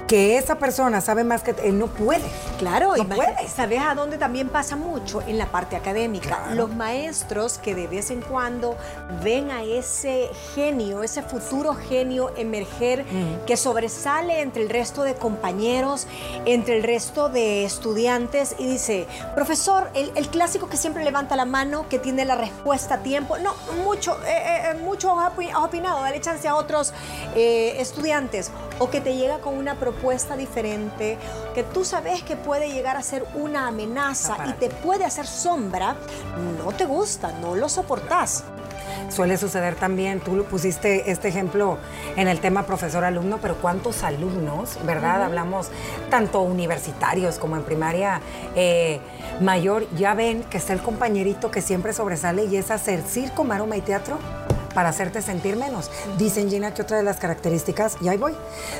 que 0.06 0.36
esa 0.36 0.56
persona 0.56 1.00
sabe 1.00 1.24
más 1.24 1.42
que 1.42 1.54
él 1.64 1.78
no 1.78 1.86
puede. 1.86 2.24
Claro, 2.58 2.94
No 2.96 3.02
y 3.02 3.06
puede. 3.06 3.48
¿sabes 3.48 3.80
a 3.80 3.94
dónde 3.94 4.18
también 4.18 4.48
pasa 4.50 4.76
mucho? 4.76 5.22
En 5.22 5.38
la 5.38 5.46
parte 5.46 5.74
académica. 5.76 6.28
Claro. 6.28 6.54
Los 6.54 6.74
maestros 6.74 7.58
que 7.58 7.74
de 7.74 7.86
vez 7.86 8.10
en 8.10 8.20
cuando 8.20 8.76
ven 9.22 9.50
a 9.50 9.62
ese 9.62 10.28
genio, 10.54 11.02
ese 11.02 11.22
futuro 11.22 11.74
genio 11.74 12.32
emerger 12.36 13.04
que 13.46 13.56
sobresale 13.56 14.42
entre 14.42 14.62
el 14.62 14.68
resto 14.68 15.02
de 15.02 15.14
compañeros, 15.14 16.06
entre 16.44 16.76
el 16.76 16.82
resto 16.82 17.28
de 17.30 17.64
estudiantes 17.64 18.54
y 18.58 18.66
dice, 18.66 19.06
profesor, 19.34 19.88
el, 19.94 20.12
el 20.14 20.28
clásico 20.28 20.68
que 20.68 20.76
siempre 20.76 21.04
levanta 21.04 21.36
la 21.36 21.44
mano, 21.46 21.88
que 21.88 21.98
tiene 21.98 22.24
la 22.24 22.34
respuesta 22.34 22.96
a 22.96 22.98
tiempo. 23.02 23.38
No, 23.38 23.54
mucho, 23.82 24.18
eh, 24.26 24.72
eh, 24.72 24.74
mucho 24.82 25.18
has 25.18 25.32
opi- 25.32 25.50
has 25.50 25.56
opinado, 25.64 26.00
dale 26.02 26.20
chance 26.20 26.46
a 26.46 26.54
otros 26.54 26.92
eh, 27.34 27.76
estudiantes. 27.78 28.50
O 28.78 28.90
que 28.90 29.00
te 29.00 29.16
llega 29.16 29.38
con 29.38 29.56
una 29.56 29.76
propuesta 29.76 30.36
diferente, 30.36 31.18
que 31.54 31.62
tú 31.62 31.84
sabes 31.84 32.22
que 32.22 32.36
puede 32.36 32.72
llegar 32.72 32.96
a 32.96 33.02
ser 33.02 33.24
una 33.34 33.68
amenaza 33.68 34.36
y 34.48 34.52
te 34.54 34.70
puede 34.70 35.04
hacer 35.04 35.26
sombra, 35.26 35.96
no 36.58 36.72
te 36.72 36.84
gusta, 36.84 37.32
no 37.40 37.54
lo 37.54 37.68
soportás. 37.68 38.44
Suele 39.08 39.36
suceder 39.36 39.74
también, 39.74 40.20
tú 40.20 40.36
lo 40.36 40.44
pusiste 40.44 41.10
este 41.10 41.28
ejemplo 41.28 41.78
en 42.16 42.28
el 42.28 42.40
tema 42.40 42.64
profesor-alumno, 42.64 43.38
pero 43.42 43.56
¿cuántos 43.56 44.02
alumnos, 44.04 44.78
verdad? 44.84 45.22
Hablamos 45.22 45.68
tanto 46.10 46.40
universitarios 46.40 47.38
como 47.38 47.56
en 47.56 47.62
primaria 47.62 48.20
eh, 48.54 49.00
mayor, 49.40 49.86
ya 49.96 50.14
ven 50.14 50.44
que 50.44 50.56
está 50.56 50.72
el 50.72 50.80
compañerito 50.80 51.50
que 51.50 51.60
siempre 51.60 51.92
sobresale 51.92 52.44
y 52.44 52.56
es 52.56 52.70
hacer 52.70 53.02
circo, 53.02 53.44
maroma 53.44 53.76
y 53.76 53.82
teatro 53.82 54.18
para 54.74 54.88
hacerte 54.88 55.22
sentir 55.22 55.56
menos. 55.56 55.90
Dicen, 56.18 56.50
Gina, 56.50 56.74
que 56.74 56.82
otra 56.82 56.96
de 56.96 57.02
las 57.02 57.18
características, 57.18 57.96
y 58.00 58.08
ahí 58.08 58.16
voy, 58.16 58.34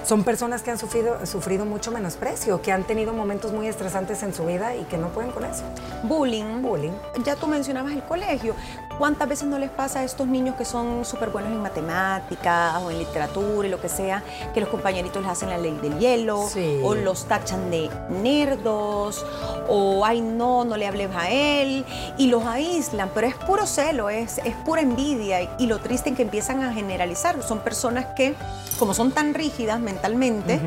son 0.05 0.25
personas 0.25 0.63
que 0.63 0.71
han 0.71 0.79
sufrido, 0.79 1.25
sufrido 1.27 1.65
mucho 1.65 1.91
menosprecio, 1.91 2.61
que 2.63 2.73
han 2.73 2.85
tenido 2.85 3.13
momentos 3.13 3.53
muy 3.53 3.67
estresantes 3.67 4.23
en 4.23 4.35
su 4.35 4.45
vida 4.47 4.75
y 4.77 4.85
que 4.85 4.99
no 4.99 5.09
pueden 5.09 5.31
con 5.31 5.45
eso. 5.45 5.63
Bullying. 6.05 6.63
Bullying. 6.63 6.93
Ya 7.25 7.37
tú 7.37 7.47
mencionabas 7.47 7.93
el 7.93 8.03
colegio. 8.03 8.55
¿Cuántas 8.99 9.29
veces 9.29 9.49
no 9.49 9.59
les 9.59 9.71
pasa 9.71 10.01
a 10.01 10.05
estos 10.05 10.27
niños 10.27 10.55
que 10.57 10.65
son 10.65 11.05
súper 11.05 11.31
buenos 11.31 11.51
en 11.51 11.61
matemáticas 11.63 12.77
o 12.83 12.91
en 12.91 12.99
literatura 12.99 13.67
y 13.67 13.71
lo 13.71 13.81
que 13.81 13.89
sea, 13.89 14.23
que 14.55 14.61
los 14.61 14.69
compañeritos 14.69 15.23
les 15.23 15.31
hacen 15.31 15.49
la 15.49 15.59
ley 15.59 15.77
del 15.83 15.99
hielo 15.99 16.47
Sí. 16.53 16.81
o 16.83 16.95
los 16.95 17.27
tachan 17.27 17.71
de 17.71 17.89
nerdos 18.37 19.25
o 19.69 20.05
ay 20.05 20.21
no, 20.21 20.65
no 20.65 20.77
le 20.77 20.87
hables 20.87 21.11
a 21.15 21.31
él 21.31 21.85
y 22.19 22.27
los 22.29 22.45
aíslan, 22.45 23.11
pero 23.15 23.27
es 23.27 23.35
puro 23.35 23.67
celo, 23.67 24.11
es, 24.11 24.39
es 24.39 24.55
pura 24.65 24.83
envidia 24.83 25.51
y 25.59 25.67
lo 25.67 25.81
triste 25.83 26.11
es 26.11 26.17
que 26.17 26.23
empiezan 26.23 26.63
a 26.63 26.73
generalizar. 26.73 27.43
Son 27.43 27.61
personas 27.61 28.07
que, 28.17 28.35
como 28.79 28.95
son 28.95 29.13
tan 29.13 29.35
rígidas 29.35 29.81
mentalmente, 29.81 30.61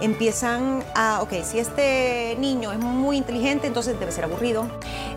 empiezan 0.00 0.82
a, 0.94 1.20
ok, 1.22 1.32
si 1.44 1.58
este 1.58 2.36
niño 2.38 2.72
es 2.72 2.78
muy 2.78 3.16
inteligente, 3.16 3.66
entonces 3.66 3.98
debe 3.98 4.12
ser 4.12 4.24
aburrido, 4.24 4.66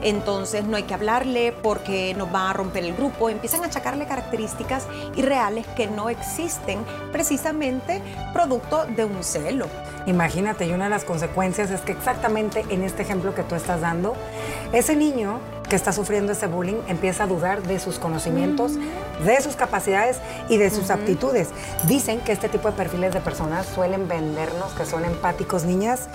entonces 0.01 0.65
no 0.65 0.77
hay 0.77 0.83
que 0.83 0.93
hablarle 0.93 1.51
porque 1.51 2.13
nos 2.15 2.33
va 2.33 2.49
a 2.49 2.53
romper 2.53 2.83
el 2.83 2.95
grupo, 2.95 3.29
empiezan 3.29 3.63
a 3.63 3.67
achacarle 3.67 4.05
características 4.05 4.87
irreales 5.15 5.65
que 5.75 5.87
no 5.87 6.09
existen 6.09 6.79
precisamente 7.11 8.01
producto 8.33 8.85
de 8.85 9.05
un 9.05 9.23
celo. 9.23 9.67
Imagínate, 10.05 10.67
y 10.67 10.71
una 10.71 10.83
de 10.83 10.91
las 10.91 11.03
consecuencias 11.03 11.71
es 11.71 11.81
que 11.81 11.93
exactamente 11.93 12.63
en 12.69 12.83
este 12.83 13.01
ejemplo 13.01 13.33
que 13.33 13.41
tú 13.43 13.55
estás 13.55 13.81
dando, 13.81 14.15
ese 14.71 14.95
niño 14.95 15.39
que 15.67 15.75
está 15.75 15.91
sufriendo 15.91 16.31
ese 16.31 16.47
bullying 16.47 16.81
empieza 16.87 17.23
a 17.23 17.27
dudar 17.27 17.63
de 17.63 17.79
sus 17.79 17.99
conocimientos, 17.99 18.73
de 19.25 19.41
sus 19.41 19.55
capacidades 19.55 20.17
y 20.49 20.57
de 20.57 20.69
sus 20.69 20.89
aptitudes. 20.89 21.49
Dicen 21.85 22.19
que 22.21 22.31
este 22.31 22.49
tipo 22.49 22.69
de 22.69 22.77
perfiles 22.77 23.13
de 23.13 23.21
personas 23.21 23.65
suelen 23.65 24.07
vendernos 24.07 24.73
que 24.73 24.85
son 24.85 25.05
empáticos, 25.05 25.63
niñas, 25.63 26.07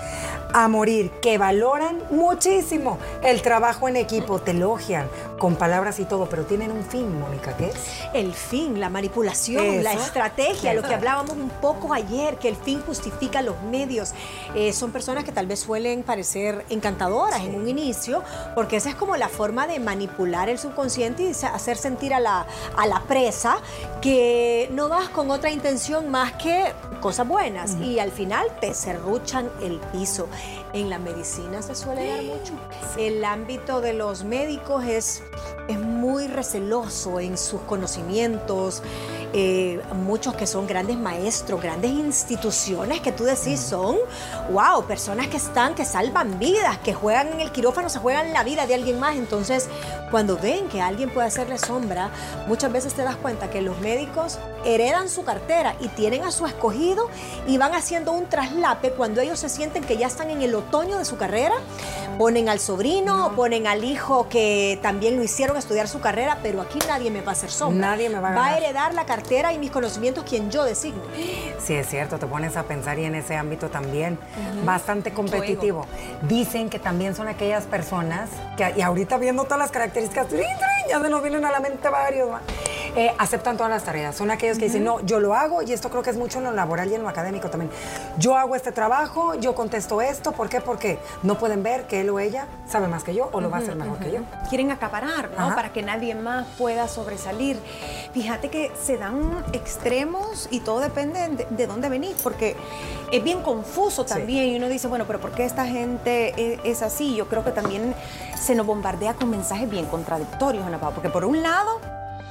a 0.53 0.67
morir, 0.67 1.11
que 1.21 1.37
valoran 1.37 2.01
muchísimo 2.09 2.97
el 3.23 3.41
trabajo 3.41 3.87
en 3.87 3.95
equipo, 3.95 4.39
te 4.39 4.51
elogian 4.51 5.07
con 5.41 5.55
palabras 5.55 5.99
y 5.99 6.05
todo, 6.05 6.29
pero 6.29 6.43
tienen 6.45 6.71
un 6.71 6.83
fin, 6.85 7.19
Mónica, 7.19 7.57
¿qué 7.57 7.69
es? 7.69 7.75
El 8.13 8.31
fin, 8.31 8.79
la 8.79 8.91
manipulación, 8.91 9.83
la 9.83 9.93
Eso. 9.93 10.03
estrategia, 10.03 10.75
lo 10.75 10.83
que 10.83 10.93
hablábamos 10.93 11.31
un 11.31 11.49
poco 11.49 11.95
ayer, 11.95 12.37
que 12.37 12.47
el 12.47 12.55
fin 12.55 12.79
justifica 12.85 13.41
los 13.41 13.59
medios. 13.63 14.11
Eh, 14.53 14.71
son 14.71 14.91
personas 14.91 15.23
que 15.23 15.31
tal 15.31 15.47
vez 15.47 15.61
suelen 15.61 16.03
parecer 16.03 16.63
encantadoras 16.69 17.41
en 17.41 17.55
un 17.55 17.67
inicio, 17.67 18.23
porque 18.53 18.75
esa 18.75 18.89
es 18.89 18.95
como 18.95 19.17
la 19.17 19.29
forma 19.29 19.65
de 19.65 19.79
manipular 19.79 20.47
el 20.47 20.59
subconsciente 20.59 21.23
y 21.23 21.31
hacer 21.31 21.75
sentir 21.75 22.13
a 22.13 22.19
la, 22.19 22.45
a 22.77 22.85
la 22.85 22.99
presa 23.07 23.57
que 23.99 24.69
no 24.73 24.89
vas 24.89 25.09
con 25.09 25.31
otra 25.31 25.49
intención 25.49 26.11
más 26.11 26.33
que 26.33 26.71
cosas 27.01 27.27
buenas. 27.27 27.77
Y 27.81 27.97
al 27.97 28.11
final 28.11 28.45
te 28.59 28.75
serruchan 28.75 29.49
el 29.63 29.79
piso. 29.91 30.27
En 30.73 30.89
la 30.89 30.99
medicina 30.99 31.61
se 31.61 31.75
suele 31.75 32.07
dar 32.07 32.23
mucho. 32.23 32.53
El 32.97 33.23
ámbito 33.25 33.81
de 33.81 33.93
los 33.93 34.23
médicos 34.23 34.85
es, 34.85 35.21
es 35.67 35.79
muy 35.79 36.27
receloso 36.27 37.19
en 37.19 37.37
sus 37.37 37.61
conocimientos. 37.61 38.81
Eh, 39.33 39.81
muchos 39.95 40.35
que 40.35 40.45
son 40.45 40.67
grandes 40.67 40.97
maestros, 40.97 41.61
grandes 41.61 41.91
instituciones 41.91 42.99
que 42.99 43.13
tú 43.13 43.23
decís 43.23 43.61
son, 43.61 43.97
wow, 44.51 44.83
personas 44.85 45.27
que 45.27 45.37
están, 45.37 45.73
que 45.73 45.85
salvan 45.85 46.37
vidas, 46.37 46.77
que 46.79 46.93
juegan 46.93 47.29
en 47.29 47.39
el 47.39 47.51
quirófano, 47.51 47.89
se 47.89 47.99
juegan 47.99 48.33
la 48.33 48.43
vida 48.43 48.67
de 48.67 48.75
alguien 48.75 48.99
más. 48.99 49.15
Entonces, 49.15 49.69
cuando 50.09 50.37
ven 50.37 50.67
que 50.67 50.81
alguien 50.81 51.09
puede 51.09 51.27
hacerle 51.27 51.57
sombra, 51.57 52.09
muchas 52.47 52.71
veces 52.73 52.93
te 52.93 53.03
das 53.03 53.15
cuenta 53.15 53.49
que 53.49 53.61
los 53.61 53.79
médicos 53.79 54.37
heredan 54.65 55.07
su 55.07 55.23
cartera 55.23 55.75
y 55.79 55.87
tienen 55.87 56.23
a 56.23 56.31
su 56.31 56.45
escogido 56.45 57.09
y 57.47 57.57
van 57.57 57.73
haciendo 57.73 58.11
un 58.11 58.27
traslape 58.27 58.91
cuando 58.91 59.21
ellos 59.21 59.39
se 59.39 59.49
sienten 59.49 59.83
que 59.83 59.97
ya 59.97 60.07
están 60.07 60.29
en 60.29 60.41
el 60.41 60.53
otoño 60.55 60.97
de 60.97 61.05
su 61.05 61.17
carrera, 61.17 61.55
ponen 62.17 62.49
al 62.49 62.59
sobrino, 62.59 63.31
ponen 63.35 63.65
al 63.65 63.83
hijo 63.83 64.27
que 64.29 64.77
también 64.81 65.15
lo 65.15 65.23
hicieron 65.23 65.57
estudiar 65.57 65.87
su 65.87 66.01
carrera, 66.01 66.39
pero 66.43 66.61
aquí 66.61 66.79
nadie 66.87 67.09
me 67.09 67.21
va 67.21 67.31
a 67.31 67.33
hacer 67.33 67.49
sombra. 67.49 67.91
Nadie 67.91 68.09
me 68.09 68.19
va 68.19 68.29
a 68.29 68.35
Va 68.35 68.47
a 68.47 68.57
heredar 68.57 68.93
la 68.93 69.05
cartera 69.21 69.53
y 69.53 69.59
mis 69.59 69.69
conocimientos 69.69 70.23
quien 70.23 70.49
yo 70.49 70.63
designe. 70.63 70.99
Sí, 71.59 71.75
es 71.75 71.87
cierto, 71.87 72.17
te 72.17 72.25
pones 72.25 72.57
a 72.57 72.63
pensar 72.63 72.97
y 72.97 73.05
en 73.05 73.15
ese 73.15 73.35
ámbito 73.35 73.69
también 73.69 74.17
bastante 74.65 75.13
competitivo. 75.13 75.85
Dicen 76.23 76.69
que 76.69 76.79
también 76.79 77.13
son 77.13 77.27
aquellas 77.27 77.65
personas 77.65 78.29
que, 78.57 78.73
y 78.77 78.81
ahorita 78.81 79.17
viendo 79.17 79.43
todas 79.43 79.59
las 79.59 79.71
características, 79.71 80.27
ya 80.89 80.99
se 80.99 81.09
nos 81.09 81.21
vienen 81.21 81.45
a 81.45 81.51
la 81.51 81.59
mente 81.59 81.87
varios, 81.89 82.29
¿va? 82.29 82.41
Eh, 82.95 83.13
aceptan 83.19 83.55
todas 83.55 83.69
las 83.69 83.83
tareas. 83.83 84.15
Son 84.15 84.31
aquellos 84.31 84.57
que 84.57 84.65
dicen, 84.65 84.83
no, 84.83 84.99
yo 85.05 85.21
lo 85.21 85.33
hago, 85.33 85.61
y 85.61 85.71
esto 85.71 85.89
creo 85.89 86.03
que 86.03 86.09
es 86.09 86.17
mucho 86.17 86.39
en 86.39 86.45
lo 86.45 86.51
laboral 86.51 86.91
y 86.91 86.95
en 86.95 87.03
lo 87.03 87.07
académico 87.07 87.49
también. 87.49 87.71
Yo 88.17 88.35
hago 88.35 88.55
este 88.55 88.73
trabajo, 88.73 89.35
yo 89.35 89.55
contesto 89.55 90.01
esto, 90.01 90.33
¿por 90.33 90.49
qué? 90.49 90.59
Porque 90.59 90.99
no 91.23 91.37
pueden 91.37 91.63
ver 91.63 91.87
que 91.87 92.01
él 92.01 92.09
o 92.09 92.19
ella 92.19 92.47
sabe 92.67 92.87
más 92.87 93.05
que 93.05 93.15
yo 93.15 93.29
o 93.31 93.39
lo 93.39 93.49
va 93.49 93.57
a 93.57 93.59
hacer 93.61 93.75
mejor 93.75 93.97
que 93.99 94.11
yo. 94.11 94.19
quieren 94.49 94.71
acaparar, 94.71 95.29
¿no? 95.37 95.55
Para 95.55 95.71
que 95.71 95.83
nadie 95.83 96.15
más 96.15 96.45
pueda 96.57 96.89
sobresalir. 96.89 97.57
Fíjate 98.13 98.49
que 98.49 98.71
se 98.81 98.97
dan 98.97 99.10
extremos 99.53 100.47
y 100.51 100.59
todo 100.61 100.79
depende 100.79 101.27
de, 101.29 101.47
de 101.49 101.67
dónde 101.67 101.89
venís, 101.89 102.15
porque 102.21 102.55
es 103.11 103.23
bien 103.23 103.41
confuso 103.41 104.03
Sí. 104.03 104.09
también 104.09 104.45
y 104.49 104.55
uno 104.55 104.69
dice, 104.69 104.87
bueno, 104.87 105.05
pero 105.07 105.19
¿por 105.19 105.31
qué 105.31 105.45
esta 105.45 105.65
gente 105.65 106.33
es, 106.37 106.59
es 106.63 106.81
así? 106.81 107.15
Yo 107.15 107.27
creo 107.27 107.43
que 107.43 107.51
también 107.51 107.93
se 108.39 108.55
nos 108.55 108.65
bombardea 108.65 109.13
con 109.13 109.29
mensajes 109.29 109.69
bien 109.69 109.85
contradictorios, 109.85 110.65
Ana 110.65 110.79
Pao, 110.79 110.91
porque 110.91 111.09
por 111.09 111.25
un 111.25 111.41
lado 111.43 111.79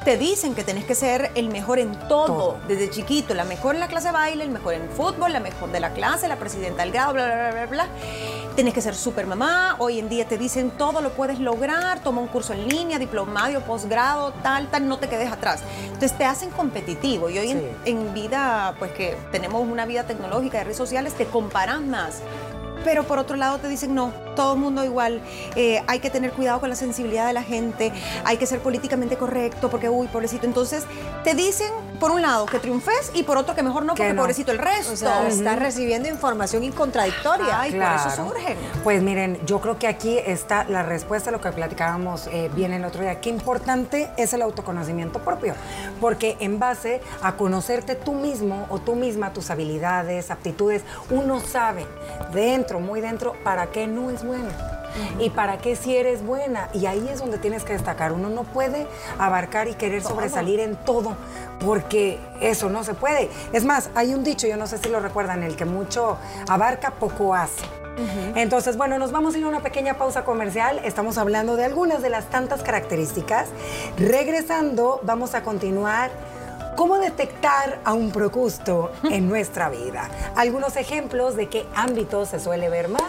te 0.04 0.16
dicen 0.16 0.54
que 0.54 0.64
tenés 0.64 0.85
que 0.85 0.95
ser 0.95 1.30
el 1.35 1.49
mejor 1.50 1.78
en 1.78 1.92
todo, 2.09 2.26
Todo. 2.26 2.57
desde 2.69 2.88
chiquito, 2.90 3.35
la 3.35 3.45
mejor 3.45 3.75
en 3.75 3.80
la 3.80 3.87
clase 3.88 4.09
de 4.09 4.12
baile, 4.12 4.45
el 4.45 4.50
mejor 4.50 4.75
en 4.75 4.88
fútbol, 4.90 5.33
la 5.33 5.40
mejor 5.40 5.71
de 5.73 5.80
la 5.80 5.92
clase, 5.92 6.26
la 6.26 6.37
presidenta 6.37 6.83
del 6.83 6.92
grado, 6.92 7.12
bla, 7.12 7.26
bla, 7.26 7.35
bla, 7.37 7.50
bla, 7.50 7.66
bla. 7.66 7.87
Tienes 8.54 8.75
que 8.75 8.80
ser 8.80 8.95
super 8.95 9.26
mamá, 9.26 9.76
hoy 9.78 9.99
en 9.99 10.09
día 10.09 10.26
te 10.26 10.37
dicen 10.38 10.71
todo 10.73 11.00
lo 11.02 11.11
puedes 11.11 11.38
lograr, 11.38 12.02
toma 12.02 12.21
un 12.21 12.28
curso 12.28 12.52
en 12.54 12.66
línea, 12.69 12.99
diplomado, 12.99 13.61
posgrado, 13.61 14.33
tal, 14.42 14.69
tal, 14.69 14.88
no 14.88 14.99
te 14.99 15.09
quedes 15.09 15.30
atrás. 15.30 15.61
Entonces 15.85 16.16
te 16.16 16.25
hacen 16.25 16.50
competitivo 16.50 17.28
y 17.30 17.38
hoy 17.38 17.50
en, 17.50 17.59
Sí. 17.61 17.66
en 17.85 18.14
vida, 18.14 18.75
pues 18.78 18.92
que 18.92 19.16
tenemos 19.30 19.62
una 19.69 19.85
vida 19.87 20.04
tecnológica 20.04 20.59
de 20.59 20.64
redes 20.64 20.78
sociales, 20.78 21.12
te 21.14 21.26
comparas 21.26 21.80
más. 21.83 22.21
Pero 22.85 23.05
por 23.05 23.19
otro 23.19 23.37
lado 23.37 23.59
te 23.59 23.69
dicen, 23.69 23.95
no, 23.95 24.13
todo 24.37 24.55
el 24.55 24.61
mundo 24.61 24.85
igual, 24.85 25.21
eh, 25.57 25.83
hay 25.87 26.01
que 26.01 26.11
tener 26.11 26.33
cuidado 26.33 26.61
con 26.61 26.71
la 26.71 26.77
sensibilidad 26.77 27.27
de 27.27 27.33
la 27.33 27.43
gente, 27.43 27.93
hay 28.25 28.37
que 28.37 28.47
ser 28.47 28.61
políticamente 28.61 29.17
correcto, 29.17 29.71
porque, 29.71 29.89
uy, 29.89 30.07
pobrecito. 30.09 30.47
Entonces 30.47 30.85
te 31.25 31.35
dicen, 31.35 31.71
por 32.00 32.11
un 32.11 32.23
lado, 32.23 32.47
que 32.47 32.59
triunfes 32.59 33.12
y 33.14 33.23
por 33.23 33.37
otro 33.37 33.54
que 33.54 33.62
mejor 33.62 33.85
no, 33.85 33.95
Que 33.95 34.02
porque 34.02 34.14
no. 34.14 34.23
pobrecito 34.23 34.50
el 34.50 34.59
resto. 34.59 34.92
O 34.92 34.97
sea, 34.97 35.28
estás 35.28 35.59
recibiendo 35.59 36.09
información 36.09 36.64
incontradictoria. 36.64 37.61
Ay, 37.61 37.73
por 37.73 37.83
eso 37.83 38.25
surgen. 38.25 38.57
Pues 38.83 39.02
miren, 39.02 39.38
yo 39.47 39.61
creo 39.61 39.78
que 39.78 39.87
aquí 39.87 40.19
está 40.19 40.64
la 40.64 40.83
respuesta 40.83 41.30
a 41.30 41.33
lo 41.33 41.40
que 41.40 41.52
platicábamos 41.52 42.26
eh, 42.28 42.50
bien 42.54 42.73
el 42.73 42.85
otro 42.85 43.02
día. 43.02 43.21
Qué 43.21 43.30
importante 43.30 44.11
es 44.16 44.33
el 44.33 44.42
autoconocimiento 44.42 45.21
propio, 45.21 45.54
porque 46.00 46.37
en 46.40 46.59
base 46.59 47.00
a 47.23 47.37
conocerte 47.37 47.95
tú 47.95 48.14
mismo 48.14 48.66
o 48.71 48.78
tú 48.78 48.97
misma, 48.97 49.33
tus 49.33 49.50
habilidades, 49.50 50.30
aptitudes, 50.30 50.83
uno 51.11 51.40
sabe 51.40 51.87
dentro, 52.33 52.80
muy 52.80 53.00
dentro, 53.00 53.35
para 53.45 53.66
qué 53.66 53.87
no 53.87 54.11
es 54.11 54.25
bueno. 54.25 54.49
Y 55.19 55.31
para 55.31 55.59
qué 55.59 55.77
si 55.77 55.97
eres 55.97 56.25
buena. 56.25 56.69
Y 56.73 56.87
ahí 56.87 57.09
es 57.11 57.21
donde 57.21 57.39
tienes 57.39 57.65
que 57.65 57.73
destacar. 57.73 58.13
Uno 58.13 58.29
no 58.29 58.45
puede 58.45 58.87
abarcar 59.19 59.69
y 59.69 59.75
querer 59.75 60.03
sobresalir 60.03 60.61
en 60.61 60.77
todo, 60.77 61.17
porque 61.65 62.19
eso 62.41 62.69
no 62.69 62.85
se 62.85 62.95
puede. 62.95 63.31
Es 63.53 63.65
más, 63.65 63.91
hay 63.95 64.15
un 64.15 64.25
dicho, 64.25 64.47
yo 64.47 64.57
no 64.57 64.67
sé 64.67 64.79
si 64.79 64.89
lo 64.89 65.01
recuerdan, 65.01 65.43
el 65.43 65.57
que 65.57 65.65
mucho 65.65 66.19
abarca, 66.49 66.93
poco 66.93 67.35
hace. 67.35 67.65
Entonces, 68.35 68.77
bueno, 68.79 68.99
nos 68.99 69.13
vamos 69.13 69.35
a 69.35 69.39
ir 69.39 69.45
a 69.45 69.49
una 69.49 69.61
pequeña 69.61 69.99
pausa 69.99 70.25
comercial. 70.25 70.81
Estamos 70.85 71.19
hablando 71.19 71.57
de 71.57 71.65
algunas 71.65 72.01
de 72.01 72.09
las 72.09 72.31
tantas 72.31 72.63
características. 72.63 73.49
Regresando, 73.99 75.01
vamos 75.03 75.35
a 75.35 75.43
continuar. 75.43 76.11
¿Cómo 76.77 76.99
detectar 76.99 77.81
a 77.85 77.93
un 77.93 78.11
procusto 78.11 78.91
en 79.05 79.29
nuestra 79.29 79.69
vida? 79.69 80.09
Algunos 80.37 80.77
ejemplos 80.77 81.37
de 81.37 81.49
qué 81.49 81.67
ámbitos 81.75 82.29
se 82.29 82.41
suele 82.41 82.69
ver 82.71 82.89
más 82.89 83.03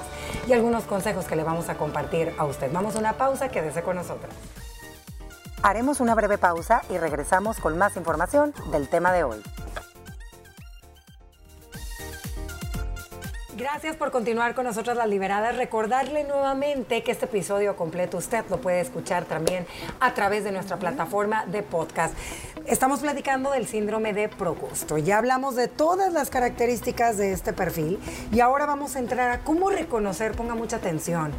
y 0.47 0.53
algunos 0.53 0.83
consejos 0.83 1.25
que 1.25 1.35
le 1.35 1.43
vamos 1.43 1.69
a 1.69 1.75
compartir 1.75 2.33
a 2.37 2.45
usted. 2.45 2.71
Vamos 2.71 2.95
a 2.95 2.99
una 2.99 3.13
pausa, 3.13 3.49
quédese 3.49 3.83
con 3.83 3.95
nosotros. 3.95 4.33
Haremos 5.63 5.99
una 5.99 6.15
breve 6.15 6.37
pausa 6.37 6.81
y 6.89 6.97
regresamos 6.97 7.59
con 7.59 7.77
más 7.77 7.95
información 7.95 8.53
del 8.71 8.89
tema 8.89 9.13
de 9.13 9.23
hoy. 9.23 9.41
Gracias 13.61 13.95
por 13.95 14.09
continuar 14.09 14.55
con 14.55 14.65
nosotros 14.65 14.97
las 14.97 15.07
liberadas. 15.07 15.55
Recordarle 15.55 16.23
nuevamente 16.23 17.03
que 17.03 17.11
este 17.11 17.25
episodio 17.25 17.75
completo 17.75 18.17
usted 18.17 18.43
lo 18.49 18.59
puede 18.59 18.81
escuchar 18.81 19.25
también 19.25 19.67
a 19.99 20.15
través 20.15 20.43
de 20.43 20.51
nuestra 20.51 20.77
plataforma 20.77 21.45
de 21.45 21.61
podcast. 21.61 22.15
Estamos 22.65 23.01
platicando 23.01 23.51
del 23.51 23.67
síndrome 23.67 24.13
de 24.13 24.29
Procusto. 24.29 24.97
Ya 24.97 25.19
hablamos 25.19 25.55
de 25.55 25.67
todas 25.67 26.11
las 26.11 26.31
características 26.31 27.17
de 27.17 27.33
este 27.33 27.53
perfil 27.53 27.99
y 28.31 28.39
ahora 28.39 28.65
vamos 28.65 28.95
a 28.95 28.99
entrar 28.99 29.29
a 29.29 29.43
cómo 29.43 29.69
reconocer, 29.69 30.31
ponga 30.31 30.55
mucha 30.55 30.77
atención, 30.77 31.31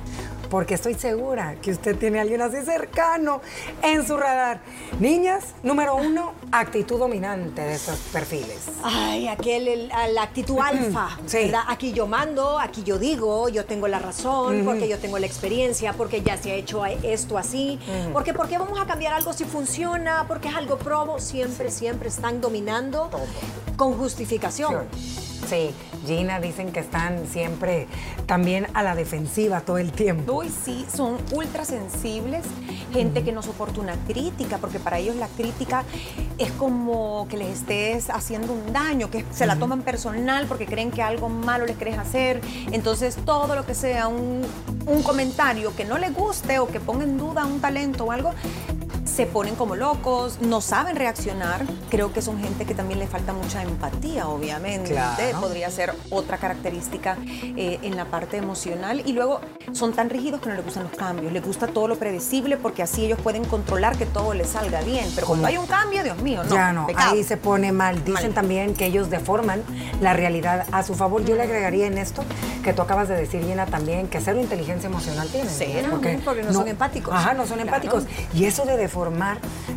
porque 0.53 0.75
estoy 0.75 0.93
segura 0.93 1.55
que 1.63 1.71
usted 1.71 1.97
tiene 1.97 2.19
a 2.19 2.23
alguien 2.23 2.43
así 2.43 2.59
cercano 2.63 3.41
en 3.83 4.07
su 4.07 4.19
radar. 4.19 4.61
Niñas, 5.01 5.55
número 5.63 5.95
uno, 5.97 6.35
actitud 6.53 6.99
dominante 6.99 7.63
de 7.63 7.73
estos 7.75 7.97
perfiles. 8.13 8.59
Ay, 8.85 9.29
aquel, 9.29 9.67
el- 9.67 9.89
la 10.13 10.23
actitud 10.25 10.59
alfa, 10.59 11.09
Sí. 11.25 11.45
¿verdad? 11.45 11.63
Aquí 11.69 11.95
yo 11.95 12.07
mando, 12.07 12.59
aquí 12.59 12.83
yo 12.83 12.99
digo, 12.99 13.49
yo 13.49 13.65
tengo 13.65 13.89
la 13.89 13.99
razón, 13.99 14.61
porque 14.67 14.89
yo 14.89 14.99
tengo 14.99 15.19
la 15.19 15.25
experiencia, 15.25 15.95
porque 15.95 16.21
ya 16.21 16.37
se 16.37 16.51
ha 16.51 16.55
hecho 16.55 16.85
esto 16.85 17.39
así, 17.39 17.79
porque 18.13 18.35
¿por 18.35 18.47
qué 18.47 18.59
vamos 18.59 18.79
a 18.79 18.85
cambiar 18.85 19.15
algo 19.15 19.33
si 19.33 19.45
funciona? 19.47 20.27
Porque 20.29 20.49
es 20.49 20.55
algo 20.55 20.77
probo, 20.77 21.19
siempre, 21.19 21.71
siempre 21.71 22.11
están 22.11 22.43
dominando 22.43 23.09
con 23.79 23.95
justificación. 23.97 24.85
Sí, 25.49 25.71
Gina, 26.07 26.41
dicen 26.41 26.73
que 26.73 26.81
están 26.81 27.27
siempre 27.27 27.87
también 28.27 28.67
a 28.75 28.83
la 28.83 28.95
defensiva 28.95 29.61
todo 29.61 29.79
el 29.79 29.93
tiempo. 29.93 30.33
Uy, 30.33 30.49
sí, 30.49 30.87
son 30.95 31.19
ultra 31.33 31.65
sensibles, 31.65 32.45
gente 32.93 33.23
que 33.23 33.33
no 33.33 33.43
soporta 33.43 33.81
una 33.81 33.95
crítica, 34.07 34.59
porque 34.59 34.79
para 34.79 34.99
ellos 34.99 35.17
la 35.17 35.29
crítica 35.29 35.85
es 36.39 36.51
como 36.53 37.27
que 37.29 37.37
les 37.37 37.61
estés 37.61 38.11
haciendo 38.11 38.53
un 38.53 38.73
daño, 38.73 39.11
que 39.11 39.25
se 39.33 39.47
la 39.47 39.57
toman 39.57 39.83
personal 39.83 40.47
porque 40.47 40.67
creen 40.67 40.91
que 40.91 41.03
algo 41.03 41.29
malo 41.29 41.67
les 41.67 41.77
querés 41.77 41.99
hacer. 41.99 42.41
Entonces, 42.71 43.17
todo 43.25 43.55
lo 43.55 43.67
que 43.67 43.75
sea 43.75 44.09
un, 44.09 44.43
un 44.87 45.03
comentario 45.03 45.75
que 45.75 45.85
no 45.85 45.99
les 45.99 46.15
guste 46.15 46.59
o 46.59 46.69
que 46.69 46.81
ponga 46.81 47.05
en 47.05 47.19
duda 47.19 47.45
un 47.47 47.61
talento 47.61 48.05
o 48.05 48.13
algo, 48.13 48.33
se 49.13 49.27
ponen 49.27 49.55
como 49.57 49.77
locos, 49.77 50.39
no 50.41 50.61
saben 50.63 50.97
reaccionar. 50.97 51.65
Creo 51.91 52.13
que 52.15 52.23
son 52.23 52.41
gente 52.41 52.65
que 52.65 52.75
también 52.75 52.99
le 52.99 53.07
falta 53.07 53.35
mucha 53.35 53.63
empatía, 53.63 54.27
obviamente. 54.29 54.93
Claro. 54.93 55.41
Podría 55.41 55.71
ser 55.71 55.93
otra 56.11 56.39
característica 56.39 57.19
eh, 57.27 57.79
en 57.83 57.97
la 57.97 58.07
parte 58.07 58.39
emocional. 58.39 59.03
Y 59.05 59.13
luego 59.13 59.41
son 59.73 59.93
tan 59.93 60.09
rígidos 60.09 60.41
que 60.41 60.49
no 60.49 60.55
les 60.55 60.65
gustan 60.65 60.85
los 60.85 60.93
cambios. 60.93 61.31
Les 61.33 61.45
gusta 61.45 61.67
todo 61.67 61.89
lo 61.89 61.97
predecible 61.99 62.57
porque 62.57 62.83
así 62.83 63.05
ellos 63.05 63.21
pueden 63.21 63.45
controlar 63.45 63.99
que 63.99 64.07
todo 64.07 64.33
les 64.33 64.49
salga 64.49 64.81
bien. 64.81 65.07
Pero 65.15 65.27
cuando 65.27 65.47
hay 65.47 65.59
un 65.59 65.67
cambio, 65.67 66.03
Dios 66.03 66.17
mío, 66.23 66.43
no. 66.45 66.55
ya 66.55 66.73
no, 66.73 66.87
pecado. 66.87 67.13
ahí 67.13 67.23
se 67.23 67.37
pone 67.37 67.71
mal. 67.71 68.03
Dicen 68.05 68.29
Mal. 68.29 68.35
también 68.35 68.75
que 68.75 68.87
ellos 68.87 69.11
deforman 69.11 69.63
la 70.01 70.15
realidad 70.15 70.67
a 70.73 70.83
su 70.83 70.95
favor. 70.95 71.23
Yo 71.25 71.35
le 71.37 71.43
agregaría 71.43 71.87
en 71.87 71.99
esto 71.99 72.25
que 72.65 72.73
tú 72.73 72.81
acabas 72.81 73.09
de 73.09 73.17
decir, 73.17 73.45
Gina, 73.45 73.67
también 73.67 74.09
que 74.09 74.21
cero 74.21 74.41
inteligencia 74.41 74.87
emocional 74.87 75.29
tienen. 75.29 75.51
Cero, 75.55 76.01
porque 76.25 76.43
no 76.43 76.53
son 76.55 76.69
empáticos. 76.69 77.13
Ajá, 77.13 77.35
no 77.35 77.47
son 77.47 77.59
Claro. 77.59 77.63
empáticos. 77.63 78.05
Y 78.35 78.47
eso 78.47 78.65
de 78.65 78.77
deformar 78.77 79.02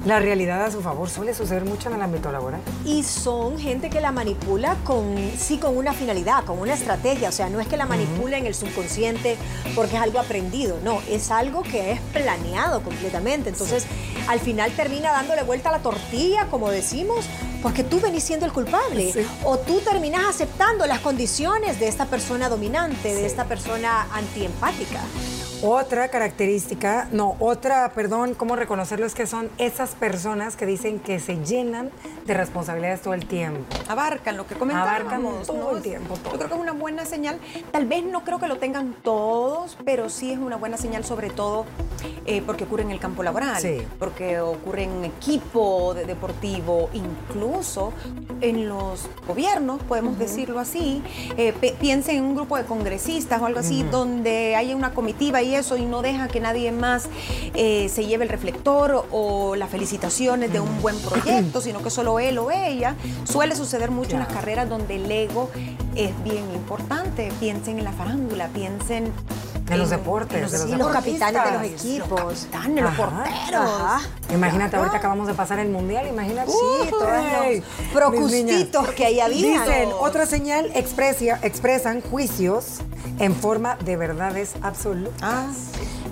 la 0.06 0.20
realidad 0.20 0.64
a 0.64 0.72
su 0.72 0.82
favor 0.82 1.10
suele 1.10 1.34
suceder 1.34 1.66
mucho 1.66 1.90
en 1.90 1.96
el 1.96 2.02
ámbito 2.02 2.32
laboral. 2.32 2.62
Y 2.86 3.04
son 3.04 3.58
gente 3.58 3.90
que 3.90 4.02
la 4.02 4.12
manipula 4.12 4.76
con, 4.84 5.16
sí, 5.38 5.58
con 5.58 5.78
una 5.78 5.94
finalidad, 5.94 6.44
con 6.44 6.60
una 6.60 6.74
estrategia. 6.74 7.30
O 7.30 7.32
sea, 7.32 7.50
no 7.50 7.60
es 7.60 7.68
que 7.68 7.78
la 7.78 7.86
manipula 7.86 8.38
en 8.38 8.46
el 8.46 8.54
subconsciente 8.54 9.38
porque 9.76 9.96
es 9.96 10.02
algo 10.02 10.20
aprendido, 10.20 10.78
no, 10.84 11.02
es 11.10 11.32
algo 11.32 11.64
que 11.64 11.92
es 11.94 12.02
planeado 12.14 12.82
completamente. 12.84 13.50
Entonces, 13.50 13.86
al 14.28 14.40
final 14.40 14.72
termina 14.72 15.12
dándole 15.12 15.44
vuelta 15.44 15.70
a 15.70 15.72
la 15.72 15.80
tortilla, 15.80 16.48
como 16.50 16.70
decimos, 16.70 17.26
porque 17.62 17.84
tú 17.84 18.00
venís 18.00 18.24
siendo 18.24 18.46
el 18.46 18.54
culpable. 18.54 19.12
Sí. 19.12 19.26
O 19.44 19.58
tú 19.58 19.80
terminas 19.80 20.26
aceptando 20.30 20.86
las 20.86 21.00
condiciones 21.00 21.80
de 21.80 21.88
esta 21.88 22.06
persona 22.06 22.50
dominante, 22.50 23.14
de 23.14 23.26
esta 23.26 23.46
persona 23.46 24.08
antiempática. 24.14 25.02
Otra 25.68 26.10
característica, 26.10 27.08
no, 27.12 27.36
otra, 27.40 27.90
perdón, 27.96 28.36
cómo 28.36 28.56
reconocerlo 28.56 29.08
es 29.08 29.16
que 29.16 29.26
son 29.26 29.50
esas 29.58 29.96
personas 29.96 30.56
que 30.56 30.68
dicen 30.68 31.00
que 31.00 31.20
se 31.20 31.44
llenan 31.44 31.90
de 32.28 32.36
responsabilidades 32.36 33.02
todo 33.02 33.16
el 33.16 33.26
tiempo. 33.26 33.64
abarcan 33.88 34.38
lo 34.38 34.46
que 34.46 34.54
comentábamos. 34.54 35.00
Abarcan 35.12 35.44
todo 35.48 35.72
¿no? 35.72 35.78
el 35.78 35.82
tiempo, 35.82 36.18
todo. 36.18 36.34
Yo 36.34 36.38
creo 36.38 36.50
que 36.50 36.54
es 36.56 36.62
una 36.62 36.74
buena 36.74 37.06
señal. 37.06 37.40
Tal 37.72 37.88
vez 37.88 38.04
no 38.04 38.24
creo 38.24 38.38
que 38.40 38.48
lo 38.48 38.58
tengan 38.58 38.94
todos, 39.02 39.76
pero 39.84 40.10
sí 40.10 40.32
es 40.32 40.38
una 40.38 40.56
buena 40.56 40.78
señal, 40.78 41.04
sobre 41.04 41.32
todo 41.32 41.66
eh, 42.28 42.44
porque 42.46 42.66
ocurre 42.66 42.84
en 42.84 42.92
el 42.92 43.00
campo 43.00 43.24
laboral, 43.24 43.60
Sí. 43.60 43.82
porque 43.98 44.40
ocurre 44.42 44.84
en 44.84 45.04
equipo 45.06 45.96
de- 45.96 46.06
deportivo, 46.06 46.90
incluso 46.94 47.92
en 48.42 48.70
los 48.70 49.08
gobiernos, 49.28 49.82
podemos 49.84 50.20
decirlo 50.20 50.60
así. 50.60 51.02
Eh, 51.38 51.54
piensen 51.80 52.18
en 52.18 52.24
un 52.26 52.36
grupo 52.36 52.56
de 52.56 52.66
congresistas 52.66 53.42
o 53.42 53.48
algo 53.48 53.60
así, 53.62 53.82
donde 53.82 54.56
haya 54.56 54.76
una 54.76 54.94
comitiva 54.94 55.42
y 55.56 55.58
eso, 55.58 55.78
y 55.78 55.86
no 55.86 56.02
deja 56.02 56.28
que 56.28 56.40
nadie 56.40 56.72
más 56.72 57.08
eh, 57.54 57.88
se 57.90 58.06
lleve 58.06 58.26
el 58.26 58.30
reflector 58.30 59.06
o 59.12 59.56
las 59.56 59.70
felicitaciones 59.70 60.52
de 60.52 60.60
un 60.60 60.82
buen 60.82 60.98
proyecto, 61.00 61.62
sino 61.62 61.82
que 61.82 61.90
solo 61.90 62.20
él 62.20 62.38
o 62.38 62.52
ella. 62.52 62.96
Suele 63.24 63.56
suceder 63.56 63.90
mucho 63.90 64.12
en 64.12 64.20
las 64.20 64.28
carreras 64.28 64.68
donde 64.68 64.98
el 64.98 65.10
ego 65.10 65.50
es 65.96 66.24
bien 66.24 66.52
importante. 66.54 67.32
Piensen 67.40 67.78
en 67.80 67.84
la 67.86 67.92
farándula, 67.92 68.48
piensen 68.50 69.12
En 69.70 69.80
los 69.80 69.90
deportes, 69.90 70.42
los 70.44 70.52
de 70.52 70.58
los 70.60 70.70
Sí, 70.70 70.76
los 70.76 70.88
capitanes 70.92 71.44
de 71.44 71.52
los 71.52 71.64
equipos. 71.64 72.48
capitanes, 72.52 72.84
los 72.84 72.94
porteros. 72.94 73.82
Ajá. 73.82 74.02
Imagínate, 74.32 74.76
ahorita 74.76 74.98
acabamos 74.98 75.28
de 75.28 75.34
pasar 75.34 75.58
el 75.60 75.70
mundial, 75.70 76.06
imagínate. 76.08 76.52
Sí, 76.52 76.90
todos 76.92 77.10
Ey, 77.44 77.60
los 77.62 77.88
procustitos 77.92 78.90
que 78.90 79.06
ahí 79.06 79.20
había. 79.20 79.64
Dicen, 79.64 79.90
otra 80.00 80.26
señal 80.28 80.70
expresia, 80.76 81.40
expresan 81.42 82.02
juicios 82.02 82.80
en 83.18 83.34
forma 83.36 83.76
de 83.78 83.98
verdades 83.98 84.54
absolutas. 84.62 85.18
Ah, 85.24 85.48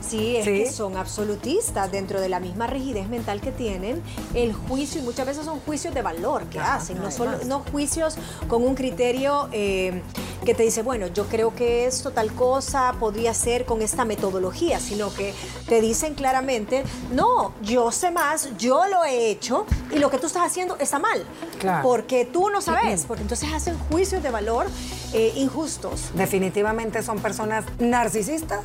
Sí, 0.08 0.36
es 0.38 0.46
Sí. 0.46 0.52
que 0.52 0.72
son 0.72 0.98
absolutistas 0.98 1.92
dentro 1.92 2.20
de 2.22 2.30
la 2.30 2.40
misma 2.40 2.68
rigidez 2.68 3.08
mental 3.10 3.42
que 3.42 3.52
tienen, 3.52 4.02
el 4.34 4.54
juicio, 4.54 5.02
y 5.02 5.04
muchas 5.04 5.26
veces 5.26 5.46
son 5.46 5.60
juicios 5.62 5.94
de 5.94 6.02
valor 6.02 6.44
que 6.46 6.60
Ajá, 6.60 6.76
hacen, 6.76 7.02
no, 7.02 7.10
solo, 7.12 7.38
no 7.46 7.60
juicios 7.72 8.16
con 8.48 8.64
un 8.64 8.76
criterio 8.76 9.48
eh, 9.52 10.02
que 10.46 10.54
te 10.54 10.64
dice, 10.64 10.82
bueno, 10.84 11.08
yo 11.08 11.26
creo 11.28 11.56
que 11.56 11.86
esto, 11.86 12.12
tal 12.12 12.34
cosa, 12.34 12.94
podría 13.00 13.34
ser 13.34 13.66
con 13.66 13.82
esta 13.82 14.04
metodología, 14.04 14.80
sino 14.82 15.14
que 15.14 15.34
te 15.70 15.80
dicen 15.80 16.16
claramente, 16.16 16.84
no, 17.14 17.54
yo 17.62 17.92
sé 17.92 18.12
más, 18.12 18.50
yo 18.58 18.86
lo 18.88 19.06
he 19.06 19.30
hecho, 19.30 19.66
y 19.96 20.00
lo 20.00 20.10
que 20.10 20.18
tú 20.18 20.28
estás 20.28 20.44
haciendo 20.46 20.76
está 20.80 21.00
mal, 21.00 21.24
Claro. 21.60 21.82
porque 21.88 22.26
tú 22.26 22.50
no 22.50 22.60
sabes, 22.62 23.06
porque 23.08 23.22
entonces 23.22 23.50
hacen 23.54 23.78
juicios 23.90 24.22
de 24.22 24.32
valor 24.32 24.68
eh, 25.14 25.32
injustos. 25.36 26.10
Definitivamente 26.16 27.02
son 27.04 27.20
personas 27.20 27.66
narcisistas 27.80 28.62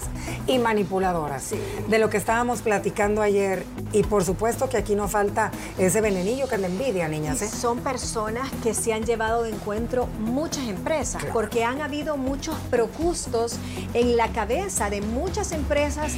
y 0.46 0.58
manipuladoras. 0.58 1.50
De 1.88 1.98
lo 1.98 2.10
que 2.10 2.16
estábamos 2.16 2.62
platicando 2.62 3.22
ayer. 3.22 3.64
Y 3.92 4.02
por 4.02 4.24
supuesto 4.24 4.68
que 4.68 4.76
aquí 4.76 4.94
no 4.94 5.08
falta 5.08 5.50
ese 5.78 6.00
venenillo 6.00 6.46
que 6.48 6.56
es 6.56 6.60
la 6.60 6.66
envidia, 6.66 7.08
niñas. 7.08 7.40
¿eh? 7.42 7.48
Son 7.48 7.78
personas 7.80 8.48
que 8.62 8.74
se 8.74 8.92
han 8.92 9.04
llevado 9.04 9.42
de 9.44 9.50
encuentro 9.50 10.06
muchas 10.20 10.66
empresas, 10.68 11.20
Claro. 11.22 11.32
porque 11.32 11.64
han 11.64 11.80
habido 11.80 12.16
muchos 12.16 12.54
procustos 12.70 13.56
en 13.94 14.16
la 14.16 14.28
cabeza 14.28 14.90
de 14.90 15.00
muchas 15.00 15.52
empresas 15.52 16.12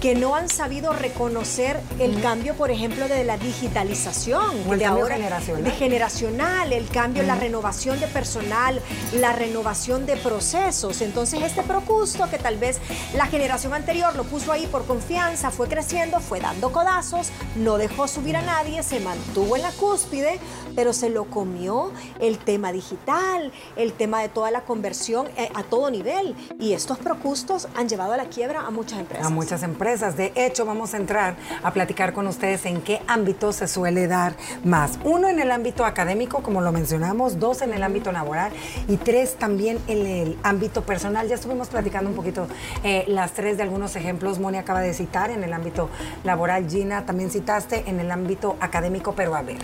que 0.00 0.14
no 0.14 0.34
han 0.36 0.48
sabido 0.48 0.92
reconocer 0.92 1.80
el 1.98 2.20
cambio, 2.20 2.54
por 2.54 2.70
ejemplo, 2.70 3.08
de 3.08 3.24
la 3.24 3.38
digitalización, 3.38 4.56
el 4.70 4.78
de 4.78 4.84
cambio 4.84 5.06
generacional. 5.06 5.64
de 5.64 5.70
generacional, 5.72 6.72
el 6.72 6.88
cambio, 6.88 7.22
la 7.22 7.34
renovación 7.36 7.98
de 8.00 8.06
personal, 8.08 8.80
la 9.14 9.32
renovación 9.32 9.75
de 9.76 10.16
procesos. 10.16 11.02
Entonces, 11.02 11.42
este 11.42 11.62
procusto 11.62 12.30
que 12.30 12.38
tal 12.38 12.56
vez 12.56 12.78
la 13.14 13.26
generación 13.26 13.74
anterior 13.74 14.16
lo 14.16 14.24
puso 14.24 14.50
ahí 14.50 14.66
por 14.66 14.86
confianza, 14.86 15.50
fue 15.50 15.68
creciendo, 15.68 16.18
fue 16.18 16.40
dando 16.40 16.72
codazos, 16.72 17.30
no 17.56 17.76
dejó 17.76 18.08
subir 18.08 18.36
a 18.36 18.42
nadie, 18.42 18.82
se 18.82 19.00
mantuvo 19.00 19.54
en 19.54 19.62
la 19.62 19.70
cúspide, 19.72 20.40
pero 20.74 20.94
se 20.94 21.10
lo 21.10 21.26
comió 21.26 21.92
el 22.20 22.38
tema 22.38 22.72
digital, 22.72 23.52
el 23.76 23.92
tema 23.92 24.22
de 24.22 24.30
toda 24.30 24.50
la 24.50 24.62
conversión 24.62 25.28
eh, 25.36 25.50
a 25.54 25.62
todo 25.62 25.90
nivel. 25.90 26.34
Y 26.58 26.72
estos 26.72 26.96
procustos 26.98 27.68
han 27.76 27.86
llevado 27.86 28.14
a 28.14 28.16
la 28.16 28.24
quiebra 28.24 28.62
a 28.62 28.70
muchas 28.70 28.98
empresas. 28.98 29.26
A 29.26 29.30
muchas 29.30 29.62
empresas. 29.62 30.16
De 30.16 30.32
hecho, 30.36 30.64
vamos 30.64 30.94
a 30.94 30.96
entrar 30.96 31.36
a 31.62 31.70
platicar 31.70 32.14
con 32.14 32.26
ustedes 32.26 32.64
en 32.64 32.80
qué 32.80 33.02
ámbito 33.06 33.52
se 33.52 33.68
suele 33.68 34.06
dar 34.06 34.36
más. 34.64 34.98
Uno 35.04 35.28
en 35.28 35.38
el 35.38 35.50
ámbito 35.50 35.84
académico, 35.84 36.42
como 36.42 36.62
lo 36.62 36.72
mencionamos, 36.72 37.38
dos 37.38 37.60
en 37.60 37.74
el 37.74 37.82
ámbito 37.82 38.10
laboral 38.10 38.52
y 38.88 38.96
tres 38.96 39.36
también 39.36 39.65
en 39.68 40.06
el 40.06 40.38
ámbito 40.42 40.82
personal. 40.82 41.28
Ya 41.28 41.34
estuvimos 41.34 41.68
platicando 41.68 42.10
un 42.10 42.16
poquito 42.16 42.46
eh, 42.84 43.04
las 43.08 43.32
tres 43.32 43.56
de 43.56 43.62
algunos 43.62 43.96
ejemplos. 43.96 44.38
Moni 44.38 44.58
acaba 44.58 44.80
de 44.80 44.94
citar 44.94 45.30
en 45.30 45.42
el 45.44 45.52
ámbito 45.52 45.88
laboral, 46.24 46.68
Gina 46.68 47.04
también 47.06 47.30
citaste 47.30 47.84
en 47.86 48.00
el 48.00 48.10
ámbito 48.10 48.56
académico, 48.60 49.14
pero 49.14 49.34
a 49.34 49.42
ver. 49.42 49.58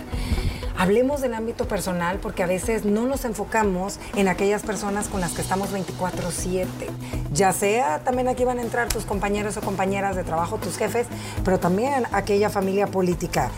Hablemos 0.75 1.21
del 1.21 1.35
ámbito 1.35 1.67
personal 1.67 2.17
porque 2.17 2.41
a 2.41 2.47
veces 2.47 2.83
no 2.83 3.05
nos 3.05 3.25
enfocamos 3.25 3.99
en 4.15 4.27
aquellas 4.27 4.63
personas 4.63 5.07
con 5.07 5.21
las 5.21 5.33
que 5.33 5.41
estamos 5.41 5.71
24/7. 5.71 6.89
Ya 7.31 7.53
sea, 7.53 7.99
también 7.99 8.27
aquí 8.27 8.43
van 8.43 8.57
a 8.59 8.63
entrar 8.63 8.87
tus 8.89 9.05
compañeros 9.05 9.55
o 9.57 9.61
compañeras 9.61 10.15
de 10.15 10.23
trabajo, 10.23 10.57
tus 10.57 10.77
jefes, 10.77 11.07
pero 11.45 11.59
también 11.59 12.05
aquella 12.11 12.49
familia 12.49 12.87
política. 12.87 13.51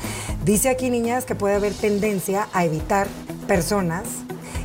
Dice 0.43 0.69
aquí, 0.69 0.89
niñas, 0.89 1.25
que 1.25 1.35
puede 1.35 1.55
haber 1.55 1.73
tendencia 1.73 2.47
a 2.53 2.65
evitar 2.65 3.07
personas 3.47 4.03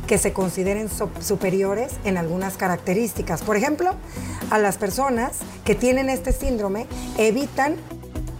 que 0.07 0.17
se 0.17 0.33
consideren 0.33 0.89
superiores 1.21 1.93
en 2.03 2.17
algunas 2.17 2.57
características. 2.57 3.41
Por 3.41 3.55
ejemplo, 3.55 3.95
a 4.49 4.57
las 4.57 4.77
personas 4.77 5.37
que 5.63 5.75
tienen 5.75 6.09
este 6.09 6.33
síndrome 6.33 6.87
evitan 7.17 7.77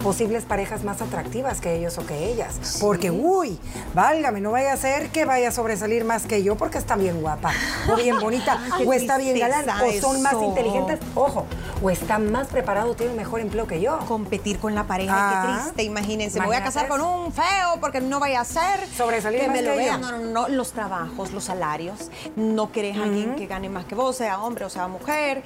posibles 0.02 0.44
parejas 0.44 0.84
más 0.84 1.02
atractivas 1.02 1.62
que 1.62 1.76
ellos 1.76 1.98
o 1.98 2.06
que 2.06 2.32
ellas. 2.32 2.78
Porque, 2.82 3.12
uy, 3.12 3.58
válgame, 3.94 4.42
no 4.42 4.52
vaya 4.52 4.74
a 4.74 4.78
ser 4.78 5.10
que 5.10 5.26
vaya 5.26 5.50
a 5.50 5.52
sobresalir 5.52 6.04
más 6.04 6.26
que 6.26 6.44
yo 6.44 6.58
porque 6.58 6.78
está 6.78 6.96
bien 6.96 7.22
guapa, 7.22 7.52
o 7.92 7.96
bien 7.96 8.20
bonita, 8.20 8.60
o 8.86 8.94
está 8.94 9.18
bien 9.18 9.40
galán, 9.40 9.66
o 9.70 10.02
son 10.02 10.22
más 10.22 10.36
inteligentes, 10.42 11.00
ojo, 11.16 11.46
o 11.82 11.90
está 11.90 12.20
más 12.20 12.48
preparado, 12.48 12.94
tiene 12.96 13.12
un 13.12 13.18
mejor 13.18 13.40
empleo 13.40 13.68
que 13.68 13.82
yo. 13.82 13.98
competir 14.08 14.60
con 14.60 14.76
la 14.76 14.84
pareja, 14.86 15.14
Ah. 15.16 15.46
qué 15.48 15.54
triste, 15.64 15.84
imagínense. 15.84 16.40
Me 16.40 16.46
voy 16.46 16.56
a 16.56 16.64
casar 16.64 16.88
con 16.88 17.02
un 17.02 17.32
feo 17.32 17.80
porque 17.80 18.02
no 18.02 18.20
vaya 18.20 18.42
a 18.42 18.46
ser 18.46 18.88
Sobresalir 18.96 19.42
que 19.42 19.48
más 19.48 19.56
me 19.56 19.62
lo 19.64 19.72
que 19.72 19.78
vean. 19.78 20.02
No, 20.02 20.12
no, 20.12 20.20
no, 20.20 20.48
los 20.50 20.72
trabajos, 20.72 21.32
los 21.32 21.44
salarios. 21.46 22.10
No 22.36 22.72
querés 22.72 22.98
a 22.98 23.04
alguien 23.04 23.36
que 23.36 23.48
gane 23.48 23.70
más 23.70 23.86
que 23.86 23.96
vos, 23.96 24.16
sea 24.16 24.42
hombre 24.42 24.66
o 24.66 24.70
sea 24.70 24.88
mujer. 24.88 25.44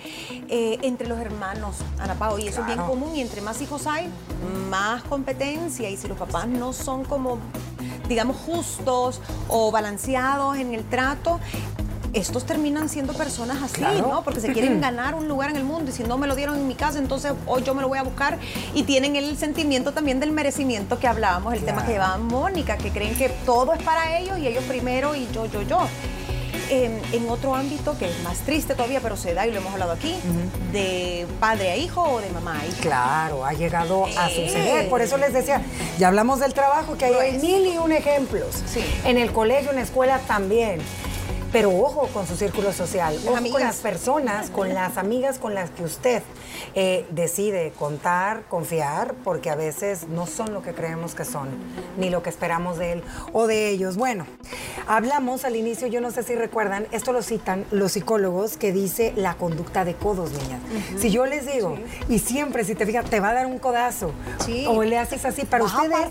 Eh, 0.49 0.79
entre 0.81 1.07
los 1.07 1.19
hermanos, 1.19 1.77
Ana 1.99 2.15
Pao, 2.15 2.37
y 2.39 2.47
eso 2.47 2.61
es 2.61 2.67
bien 2.67 2.79
común. 2.79 3.15
Y 3.15 3.21
entre 3.21 3.41
más 3.41 3.61
hijos 3.61 3.87
hay, 3.87 4.09
más 4.69 5.03
competencia. 5.03 5.89
Y 5.89 5.97
si 5.97 6.07
los 6.07 6.17
papás 6.17 6.47
no 6.47 6.73
son 6.73 7.03
como, 7.05 7.37
digamos, 8.09 8.35
justos 8.37 9.21
o 9.47 9.71
balanceados 9.71 10.57
en 10.57 10.73
el 10.73 10.83
trato, 10.83 11.39
estos 12.15 12.45
terminan 12.45 12.89
siendo 12.89 13.13
personas 13.13 13.61
así, 13.61 13.75
Claro. 13.75 14.07
¿no? 14.09 14.23
Porque 14.23 14.39
se 14.41 14.51
quieren 14.53 14.81
ganar 14.81 15.13
un 15.15 15.27
lugar 15.27 15.49
en 15.49 15.57
el 15.57 15.63
mundo 15.63 15.91
y 15.91 15.93
si 15.93 16.03
no 16.03 16.17
me 16.17 16.27
lo 16.27 16.35
dieron 16.35 16.55
en 16.55 16.67
mi 16.67 16.75
casa, 16.75 16.97
entonces 16.97 17.33
hoy 17.45 17.61
yo 17.63 17.75
me 17.75 17.81
lo 17.81 17.87
voy 17.89 17.97
a 17.99 18.03
buscar 18.03 18.37
y 18.73 18.83
tienen 18.83 19.15
el 19.15 19.37
sentimiento 19.37 19.91
también 19.91 20.19
del 20.19 20.31
merecimiento 20.31 20.97
que 20.97 21.07
hablábamos, 21.07 21.53
el 21.53 21.63
tema 21.63 21.85
que 21.85 21.91
llevaba 21.93 22.17
Mónica, 22.17 22.77
que 22.77 22.89
creen 22.91 23.15
que 23.15 23.29
todo 23.45 23.73
es 23.73 23.83
para 23.83 24.17
ellos 24.17 24.37
y 24.39 24.47
ellos 24.47 24.63
primero 24.63 25.13
y 25.15 25.27
yo, 25.33 25.45
yo, 25.45 25.61
yo. 25.61 25.79
en 26.71 27.29
otro 27.29 27.53
ámbito 27.53 27.95
que 27.99 28.05
es 28.09 28.23
más 28.23 28.39
triste 28.39 28.73
todavía, 28.73 28.99
pero 28.99 29.15
se 29.17 29.33
da 29.35 29.45
y 29.45 29.51
lo 29.51 29.57
hemos 29.57 29.73
hablado 29.73 29.91
aquí, 29.91 30.15
de 30.71 31.27
padre 31.39 31.69
a 31.71 31.77
hijo 31.77 32.01
o 32.01 32.21
de 32.21 32.29
mamá 32.31 32.59
a 32.59 32.65
hija. 32.65 32.81
Claro, 32.81 33.45
ha 33.45 33.53
llegado 33.53 34.05
a 34.05 34.29
suceder. 34.29 34.89
Por 34.89 35.01
eso 35.01 35.17
les 35.17 35.31
decía, 35.33 35.61
ya 35.99 36.07
hablamos 36.07 36.39
del 36.39 36.53
trabajo, 36.53 36.97
que 36.97 37.05
hay 37.05 37.37
mil 37.39 37.67
y 37.67 37.77
un 37.77 37.91
ejemplos. 37.91 38.63
Sí. 38.65 38.81
En 39.03 39.17
el 39.17 39.31
colegio, 39.31 39.69
en 39.71 39.75
la 39.75 39.81
escuela 39.83 40.19
también. 40.27 40.79
Pero 41.55 41.69
ojo 41.69 42.09
con 42.11 42.27
su 42.27 42.35
círculo 42.35 42.73
social, 42.73 43.17
ojo 43.25 43.51
con 43.51 43.61
las 43.61 43.77
personas, 43.77 44.49
con 44.49 44.73
las 44.73 44.97
amigas 44.97 45.39
con 45.39 45.53
las 45.53 45.69
que 45.69 45.83
usted 45.83 46.21
eh, 46.73 47.05
decide 47.11 47.71
contar, 47.79 48.43
confiar, 48.49 49.13
porque 49.23 49.49
a 49.49 49.55
veces 49.55 50.09
no 50.09 50.27
son 50.27 50.53
lo 50.53 50.61
que 50.61 50.73
creemos 50.73 51.15
que 51.15 51.23
son, 51.23 51.47
ni 51.97 52.09
lo 52.09 52.21
que 52.21 52.29
esperamos 52.29 52.77
de 52.77 52.91
él 52.91 53.03
o 53.31 53.47
de 53.47 53.69
ellos. 53.69 53.95
Bueno, 53.95 54.27
hablamos 54.85 55.45
al 55.45 55.55
inicio, 55.55 55.87
yo 55.87 56.01
no 56.01 56.11
sé 56.11 56.23
si 56.23 56.35
recuerdan, 56.35 56.87
esto 56.91 57.13
lo 57.13 57.21
citan 57.21 57.65
los 57.71 57.93
psicólogos, 57.93 58.57
que 58.57 58.73
dice 58.73 59.13
la 59.15 59.35
conducta 59.35 59.85
de 59.85 59.93
codos, 59.95 60.31
niñas. 60.31 60.59
Si 60.99 61.09
yo 61.09 61.25
les 61.25 61.45
digo, 61.45 61.77
y 62.09 62.19
siempre, 62.19 62.65
si 62.65 62.75
te 62.75 62.85
fijas, 62.85 63.05
te 63.05 63.21
va 63.21 63.29
a 63.29 63.33
dar 63.33 63.45
un 63.45 63.59
codazo, 63.59 64.11
Sí. 64.45 64.65
o 64.67 64.83
le 64.83 64.97
haces 64.97 65.23
así, 65.23 65.45
para 65.45 65.63
ustedes, 65.63 66.09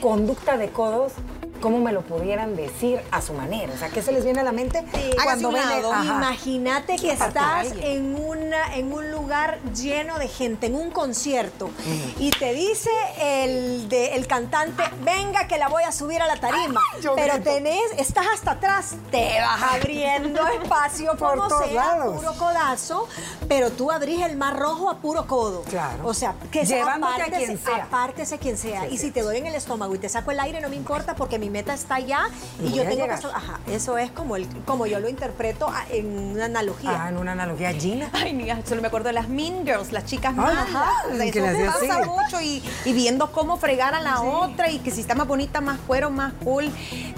conducta 0.00 0.56
de 0.56 0.68
codos, 0.68 1.14
¿cómo 1.60 1.78
me 1.78 1.92
lo 1.92 2.02
pudieran 2.02 2.56
decir 2.56 3.00
a 3.10 3.20
su 3.22 3.32
manera? 3.34 3.72
O 3.74 3.76
sea, 3.76 3.88
¿qué 3.88 4.02
se 4.02 4.12
les 4.12 4.24
viene 4.24 4.40
a 4.40 4.44
la 4.44 4.52
mente 4.52 4.78
Hágase 4.78 5.16
cuando 5.24 5.52
ven. 5.52 5.62
Imagínate 6.04 6.96
que 6.96 7.12
estás 7.12 7.68
en, 7.80 8.14
una, 8.14 8.74
en 8.76 8.92
un 8.92 9.10
lugar 9.10 9.58
lleno 9.74 10.18
de 10.18 10.28
gente, 10.28 10.66
en 10.66 10.74
un 10.74 10.90
concierto, 10.90 11.70
y 12.18 12.30
te 12.30 12.52
dice 12.54 12.90
el, 13.18 13.88
de, 13.88 14.14
el 14.14 14.26
cantante, 14.26 14.82
venga 15.04 15.46
que 15.46 15.58
la 15.58 15.68
voy 15.68 15.82
a 15.82 15.92
subir 15.92 16.20
a 16.22 16.26
la 16.26 16.36
tarima. 16.36 16.80
yo 17.02 17.14
pero 17.14 17.34
grito. 17.34 17.50
tenés, 17.50 17.82
estás 17.98 18.26
hasta 18.34 18.52
atrás, 18.52 18.94
te 19.10 19.40
vas 19.40 19.62
abriendo 19.74 20.46
espacio 20.48 21.16
Por 21.18 21.36
como 21.36 21.48
todos 21.48 21.64
sea, 21.66 21.74
lados. 21.96 22.16
puro 22.16 22.32
codazo, 22.34 23.08
pero 23.48 23.70
tú 23.70 23.90
abrís 23.90 24.22
el 24.22 24.36
mar 24.36 24.58
rojo 24.58 24.90
a 24.90 24.98
puro 24.98 25.26
codo. 25.26 25.62
Claro. 25.62 26.06
O 26.06 26.14
sea, 26.14 26.34
que 26.50 26.64
sea 26.66 26.78
Llevándote 26.78 27.12
a 27.22 27.26
apártese- 27.26 27.36
quien 27.44 27.58
sea. 27.58 27.84
apártese 27.84 28.38
quien 28.38 28.56
sea. 28.58 28.82
Sí, 28.82 28.88
y 28.94 28.98
sí. 28.98 29.06
si 29.06 29.10
te 29.10 29.22
doy 29.22 29.36
en 29.38 29.46
el 29.46 29.54
estómago 29.54 29.94
y 29.94 29.98
te 29.98 30.08
saco 30.08 30.30
el 30.30 30.40
aire, 30.40 30.60
no 30.60 30.68
me 30.68 30.76
importa 30.76 31.14
porque 31.14 31.38
mi 31.38 31.49
meta 31.50 31.74
está 31.74 31.96
allá 31.96 32.28
Y 32.58 32.62
voy 32.70 32.72
yo 32.78 32.82
tengo 32.84 33.06
que... 33.06 33.12
Ajá, 33.12 33.60
eso 33.68 33.98
es 33.98 34.10
como, 34.10 34.36
el, 34.36 34.46
como 34.64 34.86
yo 34.86 35.00
lo 35.00 35.08
interpreto 35.08 35.66
ah, 35.68 35.84
en 35.90 36.06
una 36.06 36.46
analogía. 36.46 37.04
Ah, 37.04 37.08
en 37.08 37.18
una 37.18 37.32
analogía, 37.32 37.72
Gina. 37.72 38.08
Ay, 38.14 38.32
niña, 38.32 38.60
solo 38.66 38.80
me 38.80 38.88
acuerdo 38.88 39.08
de 39.08 39.12
las 39.14 39.28
Mean 39.28 39.64
Girls, 39.66 39.92
las 39.92 40.04
chicas 40.06 40.32
Ay, 40.32 40.36
malas. 40.40 40.68
ajá, 40.68 40.90
O 41.12 41.16
sea, 41.16 41.30
que 41.30 41.38
eso 41.38 41.72
pasa 41.72 41.98
así. 42.00 42.08
mucho 42.08 42.40
y, 42.40 42.62
y 42.84 42.92
viendo 42.92 43.32
cómo 43.32 43.56
fregar 43.56 43.94
a 43.94 44.00
la 44.00 44.22
otra 44.22 44.70
y 44.70 44.78
que 44.78 44.90
si 44.90 45.00
está 45.02 45.14
más 45.14 45.26
bonita, 45.26 45.60
más 45.60 45.78
cuero, 45.86 46.10
más 46.10 46.32
cool. 46.44 46.70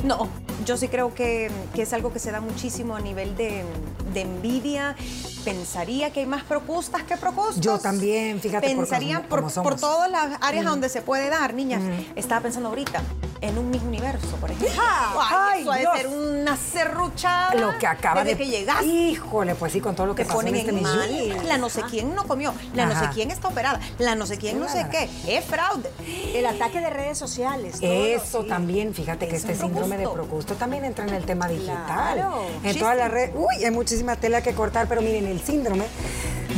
No, 0.04 0.28
yo 0.64 0.76
sí 0.76 0.88
creo 0.88 1.14
que, 1.14 1.50
que 1.74 1.82
es 1.82 1.92
algo 1.92 2.12
que 2.12 2.18
se 2.18 2.30
da 2.32 2.40
muchísimo 2.40 2.96
a 2.96 3.00
nivel 3.00 3.36
de, 3.36 3.64
de 4.12 4.20
envidia. 4.22 4.96
Pensaría 5.44 6.12
que 6.12 6.20
hay 6.20 6.26
más 6.26 6.42
procustas 6.44 7.02
que 7.02 7.16
procustos. 7.16 7.60
Yo 7.60 7.78
también, 7.78 8.40
fíjate, 8.40 8.68
por 8.74 8.84
Pensaría 8.84 9.22
como- 9.28 9.48
por, 9.48 9.62
por 9.62 9.76
todas 9.80 10.10
las 10.10 10.38
áreas 10.40 10.66
a 10.66 10.70
donde 10.70 10.88
se 10.88 11.02
puede 11.02 11.28
dar, 11.30 11.54
niñas. 11.54 11.82
Estaba 12.16 12.40
pensando 12.42 12.68
ahorita 12.68 13.02
en 13.40 13.58
un 13.58 13.70
mismo 13.70 13.88
universo, 13.88 14.36
por 14.36 14.50
ejemplo. 14.50 14.80
Ay, 14.80 15.62
eso 15.62 15.72
ha 15.72 15.74
de 15.74 15.80
Dios. 15.80 15.96
ser 15.96 16.06
una 16.08 16.56
serruchada. 16.56 17.54
Lo 17.54 17.76
que 17.78 17.86
acaba 17.86 18.22
desde 18.22 18.36
de... 18.38 18.44
que 18.44 18.50
llegaste 18.50 18.86
Híjole, 18.86 19.54
pues 19.56 19.72
sí, 19.72 19.80
con 19.80 19.94
todo 19.96 20.06
lo 20.06 20.14
que 20.14 20.22
te 20.22 20.28
pasó 20.28 20.38
ponen 20.38 20.54
en 20.54 20.60
este 20.60 20.70
en 20.70 20.76
Miss 20.76 20.84
mal. 20.84 21.48
La 21.48 21.58
no 21.58 21.68
sé 21.68 21.82
quién 21.90 22.14
no 22.14 22.24
comió, 22.24 22.54
la 22.74 22.86
no 22.86 22.98
sé 22.98 23.08
quién 23.12 23.30
está 23.30 23.48
operada, 23.48 23.80
la 23.98 24.14
no 24.14 24.26
sé 24.26 24.38
quién 24.38 24.60
no 24.60 24.68
sé 24.68 24.86
qué. 24.90 25.08
Es 25.36 25.44
fraude. 25.44 25.90
El 26.34 26.46
ataque 26.46 26.80
de 26.80 26.90
redes 26.90 27.18
sociales. 27.18 27.78
Eso 27.80 28.44
también, 28.44 28.94
fíjate 28.94 29.26
que 29.28 29.36
Es 29.36 29.42
este 29.44 29.56
síndrome 29.56 29.98
de 29.98 30.08
Procusto. 30.08 30.54
También 30.54 30.84
entra 30.84 31.04
en 31.06 31.14
el 31.14 31.24
tema 31.24 31.48
digital. 31.48 31.84
Claro. 32.14 32.44
En 32.62 32.78
todas 32.78 32.96
las 32.96 33.10
redes. 33.10 33.32
Uy, 33.34 33.64
hay 33.64 33.70
muchísima 33.70 34.16
tela 34.16 34.42
que 34.42 34.54
cortar, 34.54 34.86
pero 34.88 35.00
miren, 35.02 35.26
el 35.32 35.40
síndrome 35.40 35.84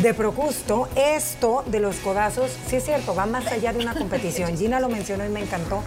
de 0.03 0.13
Procusto, 0.13 0.89
esto 0.97 1.63
de 1.67 1.79
los 1.79 1.97
codazos, 1.97 2.51
sí 2.69 2.77
es 2.77 2.85
cierto, 2.85 3.15
va 3.15 3.27
más 3.27 3.47
allá 3.47 3.73
de 3.73 3.79
una 3.79 3.95
competición. 3.95 4.57
Gina 4.59 4.81
lo 4.81 4.89
mencionó 4.89 5.25
y 5.25 5.29
me 5.29 5.41
encantó 5.41 5.83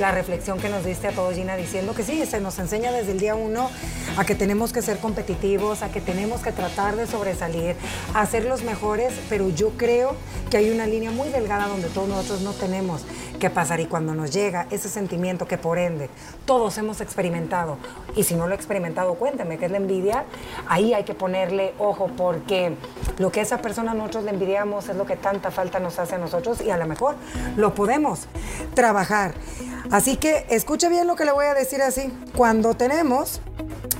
la 0.00 0.10
reflexión 0.10 0.58
que 0.58 0.68
nos 0.68 0.84
diste 0.84 1.08
a 1.08 1.12
todos, 1.12 1.34
Gina, 1.34 1.56
diciendo 1.56 1.94
que 1.94 2.02
sí, 2.02 2.24
se 2.26 2.40
nos 2.40 2.58
enseña 2.58 2.90
desde 2.92 3.12
el 3.12 3.20
día 3.20 3.34
uno 3.34 3.70
a 4.16 4.24
que 4.24 4.34
tenemos 4.34 4.72
que 4.72 4.82
ser 4.82 4.98
competitivos, 4.98 5.82
a 5.82 5.90
que 5.90 6.00
tenemos 6.00 6.40
que 6.40 6.52
tratar 6.52 6.96
de 6.96 7.06
sobresalir, 7.06 7.76
a 8.14 8.26
ser 8.26 8.44
los 8.44 8.62
mejores, 8.62 9.12
pero 9.28 9.48
yo 9.50 9.70
creo 9.70 10.16
que 10.50 10.56
hay 10.56 10.70
una 10.70 10.86
línea 10.86 11.10
muy 11.10 11.28
delgada 11.28 11.68
donde 11.68 11.88
todos 11.88 12.08
nosotros 12.08 12.42
no 12.42 12.52
tenemos 12.52 13.04
que 13.42 13.50
pasar 13.50 13.80
y 13.80 13.86
cuando 13.86 14.14
nos 14.14 14.32
llega 14.32 14.66
ese 14.70 14.88
sentimiento 14.88 15.48
que 15.48 15.58
por 15.58 15.78
ende 15.78 16.08
todos 16.44 16.78
hemos 16.78 17.00
experimentado 17.00 17.76
y 18.14 18.22
si 18.22 18.36
no 18.36 18.46
lo 18.46 18.52
he 18.52 18.54
experimentado 18.54 19.14
cuéntame 19.14 19.58
que 19.58 19.64
es 19.64 19.70
la 19.72 19.78
envidia 19.78 20.24
ahí 20.68 20.94
hay 20.94 21.02
que 21.02 21.14
ponerle 21.14 21.74
ojo 21.78 22.08
porque 22.16 22.76
lo 23.18 23.30
que 23.30 23.40
esa 23.40 23.58
persona 23.58 23.94
nosotros 23.94 24.24
le 24.24 24.30
envidiamos 24.30 24.88
es 24.88 24.96
lo 24.96 25.06
que 25.06 25.16
tanta 25.16 25.50
falta 25.50 25.80
nos 25.80 25.98
hace 25.98 26.16
a 26.16 26.18
nosotros 26.18 26.60
y 26.60 26.70
a 26.70 26.76
lo 26.76 26.86
mejor 26.86 27.16
lo 27.56 27.74
podemos 27.74 28.26
trabajar. 28.74 29.34
Así 29.90 30.16
que 30.16 30.46
escuche 30.48 30.88
bien 30.88 31.06
lo 31.06 31.16
que 31.16 31.24
le 31.24 31.32
voy 31.32 31.46
a 31.46 31.54
decir 31.54 31.82
así. 31.82 32.12
Cuando 32.36 32.74
tenemos 32.74 33.40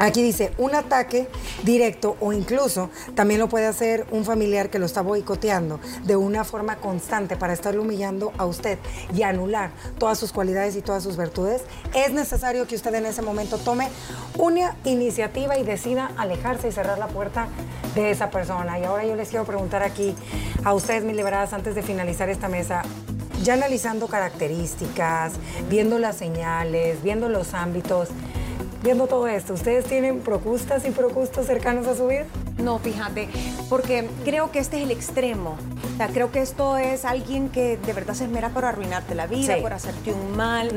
Aquí 0.03 0.21
dice, 0.21 0.51
un 0.59 0.75
ataque 0.75 1.29
directo 1.63 2.17
o 2.19 2.33
incluso 2.33 2.91
también 3.15 3.39
lo 3.39 3.49
puede 3.49 3.67
hacer 3.67 4.05
un 4.11 4.25
familiar 4.25 4.69
que 4.69 4.81
lo 4.81 4.87
está 4.87 5.01
boicoteando 5.01 5.79
de 6.03 6.17
una 6.17 6.43
forma 6.43 6.75
constante 6.75 7.37
para 7.37 7.53
estarlo 7.53 7.83
humillando 7.83 8.33
a 8.37 8.45
usted 8.45 8.81
y 9.15 9.23
anular 9.23 9.71
todas 9.99 10.19
sus 10.19 10.33
cualidades 10.33 10.75
y 10.75 10.83
todas 10.83 11.05
sus 11.05 11.17
virtudes. 11.17 11.63
Es 11.95 12.13
necesario 12.13 12.67
que 12.67 12.75
usted 12.75 12.93
en 12.97 13.07
ese 13.07 13.23
momento 13.23 13.59
tome 13.59 13.91
una 14.39 14.75
iniciativa 14.83 15.57
y 15.57 15.63
decida 15.63 16.11
alejarse 16.17 16.67
y 16.67 16.73
cerrar 16.73 16.99
la 16.99 17.07
puerta 17.07 17.47
de 17.95 18.11
esa 18.11 18.29
persona. 18.29 18.81
Y 18.81 18.85
ahora 18.85 19.07
yo 19.07 19.15
les 19.15 19.29
quiero 19.29 19.45
preguntar 19.45 19.85
aquí 19.85 20.17
a 20.65 20.75
ustedes, 20.75 21.05
mis 21.05 21.15
liberadas, 21.15 21.53
antes 21.53 21.77
de 21.77 21.83
finalizar 21.85 22.29
esta 22.29 22.49
mesa, 22.49 22.83
ya 23.45 23.55
analizando 23.55 24.09
características, 24.09 25.35
viendo 25.71 26.01
las 26.01 26.17
señales, 26.17 27.01
viendo 27.05 27.29
los 27.29 27.55
ámbitos, 27.55 28.09
viendo 28.83 29.07
todo 29.07 29.27
esto, 29.29 29.55
¿ustedes 29.55 29.85
tienen 29.85 30.21
procustas 30.21 30.85
y 30.87 30.91
procustos 30.91 31.47
cercanos 31.47 31.87
a 31.87 31.95
su 31.97 32.07
vida? 32.09 32.25
No, 32.59 32.79
fíjate, 32.79 33.29
porque 33.69 34.09
creo 34.25 34.51
que 34.51 34.59
este 34.59 34.79
es 34.79 34.83
el 34.85 34.91
extremo. 34.91 35.57
O 35.95 35.97
sea, 35.97 36.09
creo 36.09 36.31
que 36.33 36.41
esto 36.41 36.77
es 36.77 37.05
alguien 37.05 37.49
que 37.49 37.77
de 37.77 37.93
verdad 37.93 38.15
se 38.15 38.25
esmera 38.25 38.49
por 38.51 38.65
arruinarte 38.65 39.15
la 39.15 39.27
vida, 39.27 39.57
Sí. 39.57 39.63
por 39.63 39.73
hacerte 39.73 40.13
un 40.13 40.37
mal. 40.37 40.71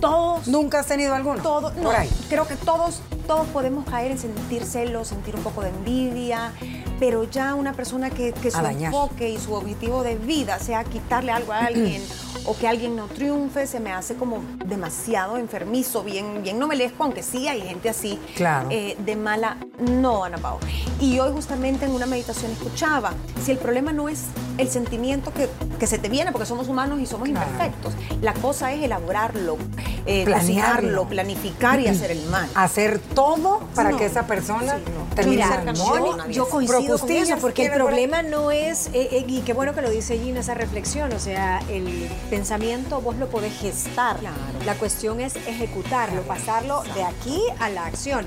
Todos 0.00 0.48
¿Nunca 0.48 0.80
has 0.80 0.86
tenido 0.86 1.14
alguno? 1.14 1.42
todo, 1.42 1.70
no, 1.76 1.82
Por 1.84 1.96
ahí. 1.96 2.10
creo 2.28 2.46
que 2.46 2.56
todos, 2.56 3.00
todos 3.26 3.46
podemos 3.48 3.86
caer 3.88 4.10
en 4.10 4.18
sentir 4.18 4.64
celos, 4.64 5.08
sentir 5.08 5.34
un 5.34 5.42
poco 5.42 5.62
de 5.62 5.70
envidia, 5.70 6.52
pero 7.00 7.24
ya 7.24 7.54
una 7.54 7.72
persona 7.72 8.10
que, 8.10 8.32
que 8.32 8.50
su 8.50 8.58
enfoque 8.64 9.28
y 9.30 9.38
su 9.38 9.52
objetivo 9.54 10.02
de 10.02 10.14
vida 10.16 10.58
sea 10.58 10.84
quitarle 10.84 11.32
algo 11.32 11.52
a 11.52 11.66
alguien 11.66 12.02
o 12.46 12.56
que 12.56 12.68
alguien 12.68 12.94
no 12.96 13.06
triunfe, 13.06 13.66
se 13.66 13.80
me 13.80 13.92
hace 13.92 14.14
como 14.14 14.42
demasiado 14.64 15.36
enfermizo, 15.36 16.02
bien, 16.02 16.42
bien 16.42 16.58
novelesco, 16.58 17.04
aunque 17.04 17.22
sí 17.22 17.48
hay 17.48 17.60
gente 17.62 17.88
así, 17.88 18.18
Claro. 18.36 18.68
eh, 18.70 18.96
de 18.98 19.16
mala, 19.16 19.56
no, 19.78 20.24
Ana 20.24 20.38
Pao. 20.38 20.58
Y 21.00 21.18
hoy 21.20 21.32
justamente 21.32 21.84
en 21.86 21.92
una 21.92 22.06
meditación 22.06 22.52
escuchaba, 22.52 23.12
si 23.44 23.50
el 23.50 23.58
problema 23.58 23.92
no 23.92 24.08
es 24.08 24.22
el 24.58 24.68
sentimiento 24.68 25.32
que, 25.32 25.48
que 25.78 25.86
se 25.86 25.98
te 25.98 26.08
viene, 26.08 26.32
porque 26.32 26.46
somos 26.46 26.68
humanos 26.68 27.00
y 27.00 27.06
somos 27.06 27.28
Claro. 27.28 27.46
imperfectos, 27.50 27.94
la 28.20 28.34
cosa 28.34 28.72
es 28.72 28.82
elaborarlo, 28.84 29.56
eh, 30.06 30.24
Planearlo. 30.24 31.06
planificar 31.08 31.80
y 31.80 31.88
hacer 31.88 32.10
el 32.10 32.24
mal. 32.26 32.48
Hacer 32.54 32.98
todo 32.98 33.60
para 33.74 33.90
No. 33.90 33.96
que 33.96 34.04
esa 34.06 34.26
persona 34.26 34.76
Sí, 34.76 34.82
no. 34.94 35.14
termine 35.14 35.44
Mira, 35.44 35.72
yo, 35.72 36.28
yo 36.30 36.48
coincido 36.48 36.83
eso, 36.86 37.36
porque 37.40 37.66
el 37.66 37.72
problema 37.72 38.22
no 38.22 38.50
es, 38.50 38.88
eh, 38.88 39.08
eh, 39.12 39.24
y 39.26 39.40
qué 39.40 39.52
bueno 39.52 39.74
que 39.74 39.82
lo 39.82 39.90
dice 39.90 40.18
Gina, 40.18 40.40
esa 40.40 40.54
reflexión, 40.54 41.12
o 41.12 41.18
sea, 41.18 41.60
el 41.70 42.08
pensamiento 42.30 43.00
vos 43.00 43.16
lo 43.16 43.28
podés 43.28 43.56
gestar, 43.58 44.18
Claro. 44.18 44.36
la 44.64 44.74
cuestión 44.74 45.20
es 45.20 45.36
ejecutarlo, 45.36 46.22
pasarlo 46.22 46.82
de 46.94 47.02
aquí 47.04 47.40
a 47.58 47.68
la 47.70 47.86
acción. 47.86 48.26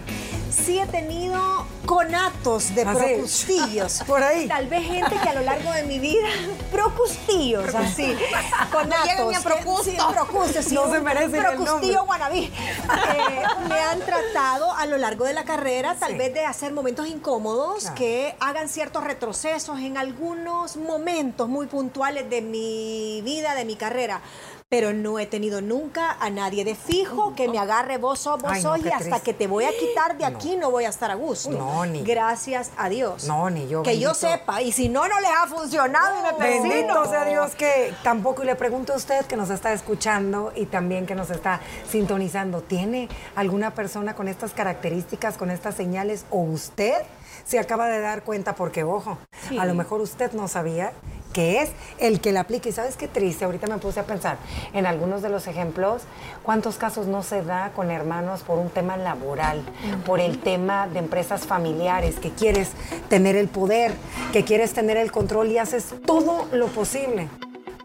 Sí 0.51 0.79
he 0.79 0.85
tenido 0.87 1.65
conatos 1.85 2.73
de 2.75 2.81
Así. 2.83 2.97
procustillos. 2.99 4.01
Por 4.07 4.21
ahí. 4.23 4.47
Tal 4.47 4.67
vez 4.67 4.85
gente 4.85 5.15
que 5.21 5.29
a 5.29 5.33
lo 5.33 5.41
largo 5.41 5.71
de 5.71 5.83
mi 5.83 5.99
vida, 5.99 6.27
procustillos, 6.71 7.73
así, 7.75 8.15
conatos. 8.71 9.37
que- 9.37 9.43
procusto. 9.43 9.83
sí, 9.83 9.97
sí, 10.63 10.75
No 10.75 10.89
se 10.91 10.99
nombre. 10.99 11.41
procustillo 11.41 12.05
guanabí. 12.05 12.45
Eh, 12.45 13.43
me 13.69 13.79
han 13.79 13.99
tratado 14.01 14.71
a 14.73 14.85
lo 14.85 14.97
largo 14.97 15.25
de 15.25 15.33
la 15.33 15.43
carrera, 15.45 15.95
tal 15.95 16.11
Sí. 16.13 16.17
vez 16.17 16.33
de 16.33 16.45
hacer 16.45 16.73
momentos 16.73 17.07
incómodos 17.07 17.81
Claro. 17.81 17.95
que 17.95 18.35
hagan 18.39 18.67
ciertos 18.69 19.03
retrocesos 19.03 19.79
en 19.79 19.97
algunos 19.97 20.75
momentos 20.77 21.47
muy 21.47 21.67
puntuales 21.67 22.29
de 22.29 22.41
mi 22.41 23.21
vida, 23.23 23.55
de 23.55 23.65
mi 23.65 23.75
carrera. 23.75 24.21
Pero 24.69 24.91
no 24.91 25.17
he 25.17 25.25
tenido 25.25 25.61
nunca 25.61 26.17
a 26.19 26.29
nadie 26.29 26.65
de 26.65 26.75
fijo 26.75 27.33
que 27.35 27.47
me 27.47 27.57
agarre 27.57 27.97
vos 27.97 28.19
sos, 28.19 28.41
vos 28.41 28.51
Ay, 28.51 28.61
no, 28.61 28.75
sos 28.75 28.85
y 28.85 28.89
hasta 28.89 28.97
triste. 28.99 29.21
que 29.21 29.33
te 29.33 29.47
voy 29.47 29.63
a 29.63 29.69
quitar 29.69 30.17
de 30.17 30.25
aquí 30.25 30.57
no 30.57 30.71
voy 30.71 30.83
a 30.83 30.89
estar 30.89 31.09
a 31.09 31.15
gusto. 31.15 31.51
No, 31.51 31.85
ni- 31.85 32.03
Gracias 32.03 32.71
a 32.75 32.89
Dios. 32.89 33.23
No, 33.23 33.49
ni 33.49 33.69
yo, 33.69 33.81
Que 33.83 33.97
yo 33.97 34.13
sepa. 34.13 34.61
Y 34.61 34.73
si 34.73 34.89
no, 34.89 35.07
no 35.07 35.21
les 35.21 35.29
ha 35.31 35.47
funcionado 35.47 36.19
y 36.19 36.21
me 36.21 36.33
persino. 36.33 36.67
Bendito 36.69 37.05
sea 37.05 37.23
Dios 37.23 37.55
que 37.55 37.93
tampoco, 38.03 38.43
y 38.43 38.45
le 38.45 38.55
pregunto 38.57 38.91
a 38.91 38.97
usted 38.97 39.25
que 39.25 39.37
nos 39.37 39.49
está 39.51 39.71
escuchando 39.71 40.51
y 40.53 40.65
también 40.65 41.05
que 41.05 41.15
nos 41.15 41.29
está 41.29 41.61
sintonizando, 41.89 42.61
¿tiene 42.61 43.07
alguna 43.37 43.73
persona 43.73 44.15
con 44.15 44.27
estas 44.27 44.51
características, 44.51 45.37
con 45.37 45.49
estas 45.49 45.75
señales 45.75 46.25
o 46.29 46.39
usted 46.41 47.03
se 47.45 47.57
acaba 47.57 47.87
de 47.87 48.01
dar 48.01 48.23
cuenta? 48.23 48.53
Porque, 48.55 48.83
ojo, 48.83 49.17
a 49.57 49.63
lo 49.65 49.73
mejor 49.75 50.01
usted 50.01 50.33
no 50.33 50.49
sabía 50.49 50.91
que 51.37 51.61
es 51.61 51.69
el 51.99 52.19
que 52.19 52.31
la 52.31 52.39
aplica. 52.39 52.67
Y 52.67 52.71
sabes 52.71 52.97
qué 52.97 53.07
triste, 53.07 53.45
ahorita 53.45 53.67
me 53.67 53.77
puse 53.77 53.99
a 53.99 54.05
pensar 54.07 54.39
en 54.73 54.87
algunos 54.87 55.21
de 55.21 55.29
los 55.29 55.45
ejemplos, 55.45 56.01
cuántos 56.41 56.77
casos 56.77 57.05
no 57.05 57.21
se 57.21 57.43
da 57.43 57.73
con 57.75 57.91
hermanos 57.91 58.41
por 58.41 58.57
un 58.57 58.71
tema 58.71 58.97
laboral, 58.97 59.61
por 60.03 60.19
el 60.19 60.39
tema 60.39 60.87
de 60.87 60.97
empresas 60.97 61.45
familiares, 61.45 62.15
que 62.17 62.31
quieres 62.31 62.71
tener 63.07 63.35
el 63.35 63.49
poder, 63.49 63.93
que 64.33 64.45
quieres 64.45 64.73
tener 64.73 64.97
el 64.97 65.11
control 65.11 65.51
y 65.51 65.59
haces 65.59 65.93
todo 66.07 66.47
lo 66.53 66.69
posible 66.69 67.29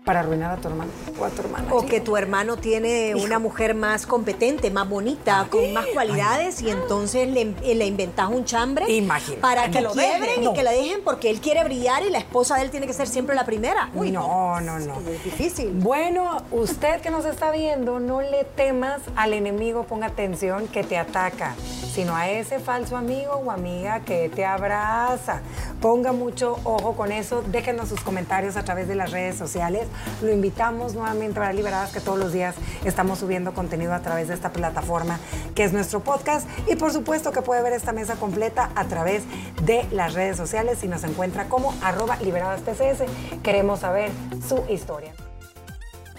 para 0.04 0.20
arruinar 0.20 0.50
a 0.50 0.56
tu 0.56 0.66
hermano 0.68 0.90
o 1.18 1.24
a 1.24 1.30
tu 1.30 1.42
hermana. 1.42 1.68
O 1.72 1.86
que 1.86 2.00
tu 2.00 2.16
hermano 2.16 2.56
tiene 2.56 3.14
una 3.14 3.38
mujer 3.38 3.74
más 3.76 4.04
competente, 4.04 4.70
más 4.70 4.88
bonita, 4.88 5.46
con 5.48 5.72
más 5.72 5.86
cualidades 5.86 6.60
y 6.60 6.70
entonces 6.70 7.28
le, 7.28 7.44
le 7.74 7.86
inventas 7.86 8.28
un 8.28 8.44
chambre 8.44 8.90
Imagínate. 8.92 9.40
para 9.40 9.70
que, 9.70 9.80
lo 9.80 9.92
quiebren 9.92 10.42
y 10.42 10.44
No. 10.44 10.54
que 10.54 10.64
la 10.64 10.72
dejen 10.72 11.02
porque 11.04 11.30
él 11.30 11.40
quiere 11.40 11.62
brillar 11.62 12.02
y 12.02 12.10
la 12.10 12.18
esposa 12.18 12.56
de 12.56 12.62
él 12.62 12.70
tiene 12.70 12.88
que 12.88 12.92
ser 12.94 13.06
siempre 13.06 13.36
la 13.36 13.44
primera. 13.46 13.90
Uy, 13.94 14.10
no, 14.10 14.60
no, 14.60 14.80
no. 14.80 14.98
Es 15.08 15.22
difícil. 15.24 15.70
Bueno, 15.72 16.42
usted 16.50 17.00
que 17.00 17.10
nos 17.10 17.24
está 17.24 17.52
viendo, 17.52 18.00
no 18.00 18.22
le 18.22 18.42
temas 18.44 19.00
al 19.14 19.34
enemigo, 19.34 19.84
ponga 19.84 20.06
atención, 20.08 20.66
que 20.66 20.82
te 20.82 20.98
ataca, 20.98 21.54
sino 21.94 22.16
a 22.16 22.28
ese 22.28 22.58
falso 22.58 22.96
amigo 22.96 23.34
o 23.34 23.52
amiga 23.52 24.00
que 24.00 24.28
te 24.28 24.44
abraza. 24.44 25.42
Ponga 25.80 26.10
mucho 26.12 26.58
ojo 26.64 26.94
con 26.94 27.12
eso, 27.12 27.42
déjenos 27.46 27.88
sus 27.88 28.00
comentarios 28.00 28.56
a 28.56 28.64
través 28.64 28.88
de 28.88 28.96
las 28.96 29.12
redes 29.12 29.36
sociales. 29.36 29.86
Lo 30.22 30.32
invitamos 30.32 30.94
nuevamente 30.94 31.40
a 31.40 31.52
Liberadas, 31.52 31.92
que 31.92 32.00
todos 32.00 32.18
los 32.18 32.32
días 32.32 32.54
estamos 32.84 33.18
subiendo 33.18 33.54
contenido 33.54 33.94
a 33.94 34.00
través 34.00 34.28
de 34.28 34.34
esta 34.34 34.52
plataforma 34.52 35.18
que 35.54 35.64
es 35.64 35.72
nuestro 35.72 36.00
podcast. 36.00 36.48
Y 36.68 36.76
por 36.76 36.92
supuesto 36.92 37.32
que 37.32 37.42
puede 37.42 37.62
ver 37.62 37.72
esta 37.72 37.92
mesa 37.92 38.16
completa 38.16 38.70
a 38.74 38.84
través 38.84 39.22
de 39.64 39.86
las 39.92 40.14
redes 40.14 40.36
sociales 40.36 40.82
y 40.84 40.88
nos 40.88 41.04
encuentra 41.04 41.48
como 41.48 41.74
arroba 41.82 42.16
liberadas. 42.16 42.62
Queremos 43.42 43.80
saber 43.80 44.10
su 44.46 44.64
historia. 44.68 45.12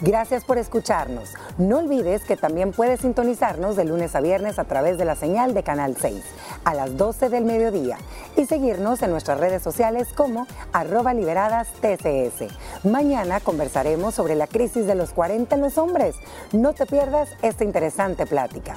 Gracias 0.04 0.44
por 0.44 0.58
escucharnos. 0.58 1.34
No 1.58 1.78
olvides 1.78 2.26
que 2.26 2.36
también 2.36 2.74
puedes 2.74 3.00
sintonizarnos 3.00 3.78
de 3.78 3.86
lunes 3.86 4.13
a 4.16 4.20
viernes 4.20 4.60
a 4.60 4.66
través 4.66 4.98
de 4.98 5.06
la 5.06 5.16
señal 5.16 5.54
de 5.54 5.63
Canal 5.63 5.96
6 5.98 6.22
a 6.66 6.74
las 6.74 6.98
12 6.98 7.30
del 7.30 7.46
mediodía 7.46 7.98
y 8.36 8.46
seguirnos 8.46 9.02
en 9.02 9.12
nuestras 9.12 9.39
redes 9.39 9.63
sociales 9.63 10.10
como 10.13 10.46
arroba 10.74 11.13
liberadas 11.13 11.70
TCS. 11.80 12.54
Mañana 12.84 13.39
conversaremos 13.39 14.13
sobre 14.13 14.36
la 14.36 14.48
crisis 14.48 14.86
de 14.88 14.96
los 14.96 15.12
40 15.12 15.56
en 15.56 15.62
los 15.62 15.78
hombres. 15.78 16.18
No 16.52 16.74
te 16.74 16.86
pierdas 16.86 17.30
esta 17.42 17.63
interesante 17.63 18.26
plática. 18.26 18.76